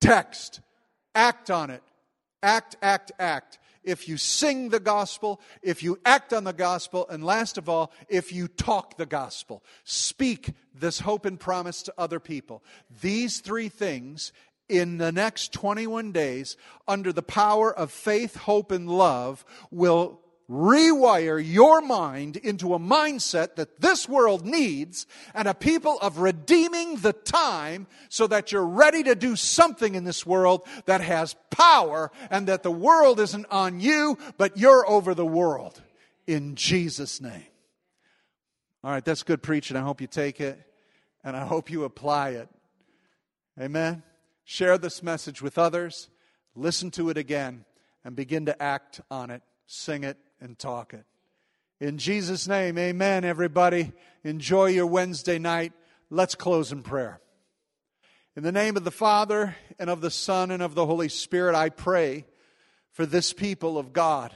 text, 0.00 0.60
act 1.14 1.50
on 1.50 1.70
it. 1.70 1.82
Act, 2.42 2.76
act, 2.82 3.12
act. 3.18 3.58
If 3.82 4.08
you 4.08 4.16
sing 4.16 4.70
the 4.70 4.80
gospel, 4.80 5.40
if 5.62 5.82
you 5.82 5.98
act 6.06 6.32
on 6.32 6.44
the 6.44 6.52
gospel, 6.52 7.06
and 7.08 7.22
last 7.22 7.58
of 7.58 7.68
all, 7.68 7.92
if 8.08 8.32
you 8.32 8.48
talk 8.48 8.96
the 8.96 9.06
gospel, 9.06 9.62
speak 9.84 10.52
this 10.74 11.00
hope 11.00 11.26
and 11.26 11.38
promise 11.38 11.82
to 11.82 11.94
other 11.98 12.20
people. 12.20 12.62
These 13.02 13.40
three 13.40 13.68
things 13.68 14.32
in 14.68 14.96
the 14.96 15.12
next 15.12 15.52
21 15.52 16.12
days, 16.12 16.56
under 16.88 17.12
the 17.12 17.22
power 17.22 17.74
of 17.74 17.90
faith, 17.90 18.36
hope, 18.36 18.72
and 18.72 18.88
love, 18.88 19.44
will 19.70 20.20
rewire 20.50 21.42
your 21.44 21.80
mind 21.80 22.36
into 22.36 22.74
a 22.74 22.78
mindset 22.78 23.56
that 23.56 23.80
this 23.80 24.08
world 24.08 24.44
needs 24.44 25.06
and 25.34 25.48
a 25.48 25.54
people 25.54 25.98
of 26.00 26.18
redeeming 26.18 26.96
the 26.96 27.12
time 27.12 27.86
so 28.08 28.26
that 28.26 28.52
you're 28.52 28.66
ready 28.66 29.02
to 29.02 29.14
do 29.14 29.36
something 29.36 29.94
in 29.94 30.04
this 30.04 30.26
world 30.26 30.66
that 30.84 31.00
has 31.00 31.34
power 31.50 32.10
and 32.30 32.46
that 32.48 32.62
the 32.62 32.70
world 32.70 33.20
isn't 33.20 33.46
on 33.50 33.80
you, 33.80 34.18
but 34.36 34.56
you're 34.56 34.88
over 34.88 35.14
the 35.14 35.26
world. 35.26 35.80
In 36.26 36.54
Jesus' 36.54 37.20
name. 37.20 37.46
All 38.82 38.90
right, 38.90 39.04
that's 39.04 39.22
good 39.22 39.42
preaching. 39.42 39.76
I 39.76 39.80
hope 39.80 40.00
you 40.00 40.06
take 40.06 40.40
it 40.40 40.60
and 41.22 41.36
I 41.36 41.46
hope 41.46 41.70
you 41.70 41.84
apply 41.84 42.30
it. 42.30 42.48
Amen. 43.58 44.02
Share 44.44 44.76
this 44.76 45.02
message 45.02 45.40
with 45.40 45.56
others, 45.56 46.10
listen 46.54 46.90
to 46.92 47.08
it 47.08 47.16
again, 47.16 47.64
and 48.04 48.14
begin 48.14 48.44
to 48.46 48.62
act 48.62 49.00
on 49.10 49.30
it. 49.30 49.42
Sing 49.66 50.04
it 50.04 50.18
and 50.44 50.58
talk 50.58 50.92
it. 50.92 51.06
In 51.80 51.96
Jesus' 51.96 52.46
name, 52.46 52.76
amen, 52.76 53.24
everybody. 53.24 53.92
Enjoy 54.22 54.66
your 54.66 54.86
Wednesday 54.86 55.38
night. 55.38 55.72
Let's 56.10 56.34
close 56.34 56.70
in 56.70 56.82
prayer. 56.82 57.18
In 58.36 58.42
the 58.42 58.52
name 58.52 58.76
of 58.76 58.84
the 58.84 58.90
Father, 58.90 59.56
and 59.78 59.88
of 59.88 60.02
the 60.02 60.10
Son, 60.10 60.50
and 60.50 60.62
of 60.62 60.74
the 60.74 60.84
Holy 60.84 61.08
Spirit, 61.08 61.54
I 61.54 61.70
pray 61.70 62.26
for 62.92 63.06
this 63.06 63.32
people 63.32 63.78
of 63.78 63.94
God. 63.94 64.32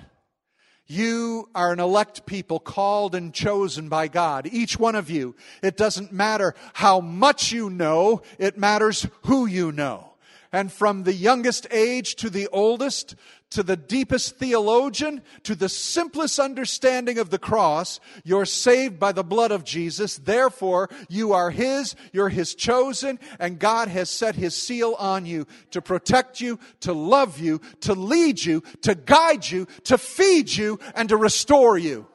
You 0.87 1.51
are 1.55 1.73
an 1.73 1.81
elect 1.81 2.25
people 2.25 2.59
called 2.59 3.15
and 3.15 3.35
chosen 3.35 3.91
by 3.91 4.09
God. 4.09 4.49
Each 4.51 4.79
one 4.79 4.95
of 4.95 5.11
you. 5.11 5.37
It 5.63 5.77
doesn't 5.77 6.11
matter 6.11 6.55
how 6.73 7.01
much 7.01 7.53
you 7.53 7.69
know, 7.69 8.23
it 8.39 8.57
matters 8.57 9.07
who 9.27 9.45
you 9.45 9.73
know. 9.73 10.15
And 10.51 10.73
from 10.73 11.03
the 11.03 11.13
youngest 11.13 11.67
age 11.71 12.17
to 12.17 12.31
the 12.31 12.49
oldest, 12.49 13.15
to 13.51 13.63
the 13.63 13.77
deepest 13.77 14.37
theologian, 14.37 15.23
to 15.45 15.55
the 15.55 15.69
simplest 15.69 16.39
understanding 16.39 17.19
of 17.19 17.31
the 17.31 17.39
cross, 17.39 17.99
you're 18.23 18.45
saved 18.45 18.99
by 18.99 19.13
the 19.13 19.25
blood 19.25 19.51
of 19.51 19.65
Jesus. 19.65 20.19
Therefore, 20.19 20.91
you 21.09 21.33
are 21.33 21.51
His, 21.51 21.97
you're 22.13 22.29
His 22.29 22.55
chosen, 22.55 23.19
and 23.39 23.59
God 23.59 23.89
has 23.89 24.11
set 24.11 24.35
His 24.35 24.55
seal 24.55 24.95
on 24.99 25.25
you 25.25 25.47
to 25.71 25.81
protect 25.81 26.41
you, 26.41 26.59
to 26.81 26.93
love 26.93 27.39
you, 27.39 27.61
to 27.81 27.95
lead 27.95 28.45
you, 28.45 28.63
to 28.83 28.95
guide 28.95 29.49
you, 29.49 29.67
to 29.85 29.97
feed 29.97 30.55
you, 30.55 30.79
and 30.95 31.09
to 31.09 31.17
restore 31.17 31.79
you. 31.79 32.07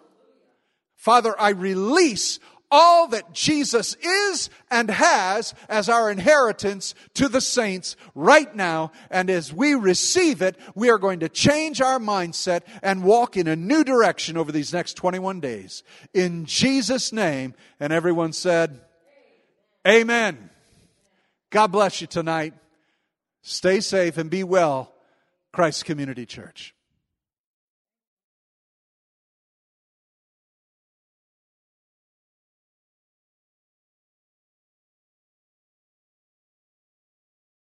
Father, 0.96 1.36
I 1.38 1.50
release 1.50 2.40
all 2.76 3.08
that 3.10 3.34
Jesus 3.34 3.96
is 4.02 4.50
and 4.72 4.90
has 4.90 5.54
as 5.70 5.90
our 5.90 6.10
inheritance 6.10 6.96
to 7.14 7.30
the 7.30 7.40
saints 7.40 7.96
right 8.16 8.54
now. 8.56 8.92
And 9.12 9.30
as 9.30 9.54
we 9.54 9.76
receive 9.76 10.42
it, 10.42 10.58
we 10.74 10.90
are 10.90 10.98
going 10.98 11.20
to 11.20 11.30
change 11.30 11.82
our 11.82 12.00
mindset 12.00 12.62
and 12.82 13.04
walk 13.04 13.38
in 13.38 13.48
a 13.48 13.56
new 13.56 13.84
direction 13.84 14.38
over 14.38 14.52
these 14.52 14.74
next 14.74 14.96
21 14.96 15.40
days. 15.40 15.84
In 16.16 16.46
Jesus' 16.46 17.14
name. 17.14 17.54
And 17.80 17.94
everyone 17.94 18.34
said, 18.34 18.82
Amen. 19.88 20.50
God 21.52 21.68
bless 21.68 22.02
you 22.02 22.08
tonight. 22.08 22.56
Stay 23.44 23.82
safe 23.82 24.18
and 24.18 24.32
be 24.32 24.44
well, 24.44 24.94
Christ 25.52 25.86
Community 25.86 26.26
Church. 26.26 26.74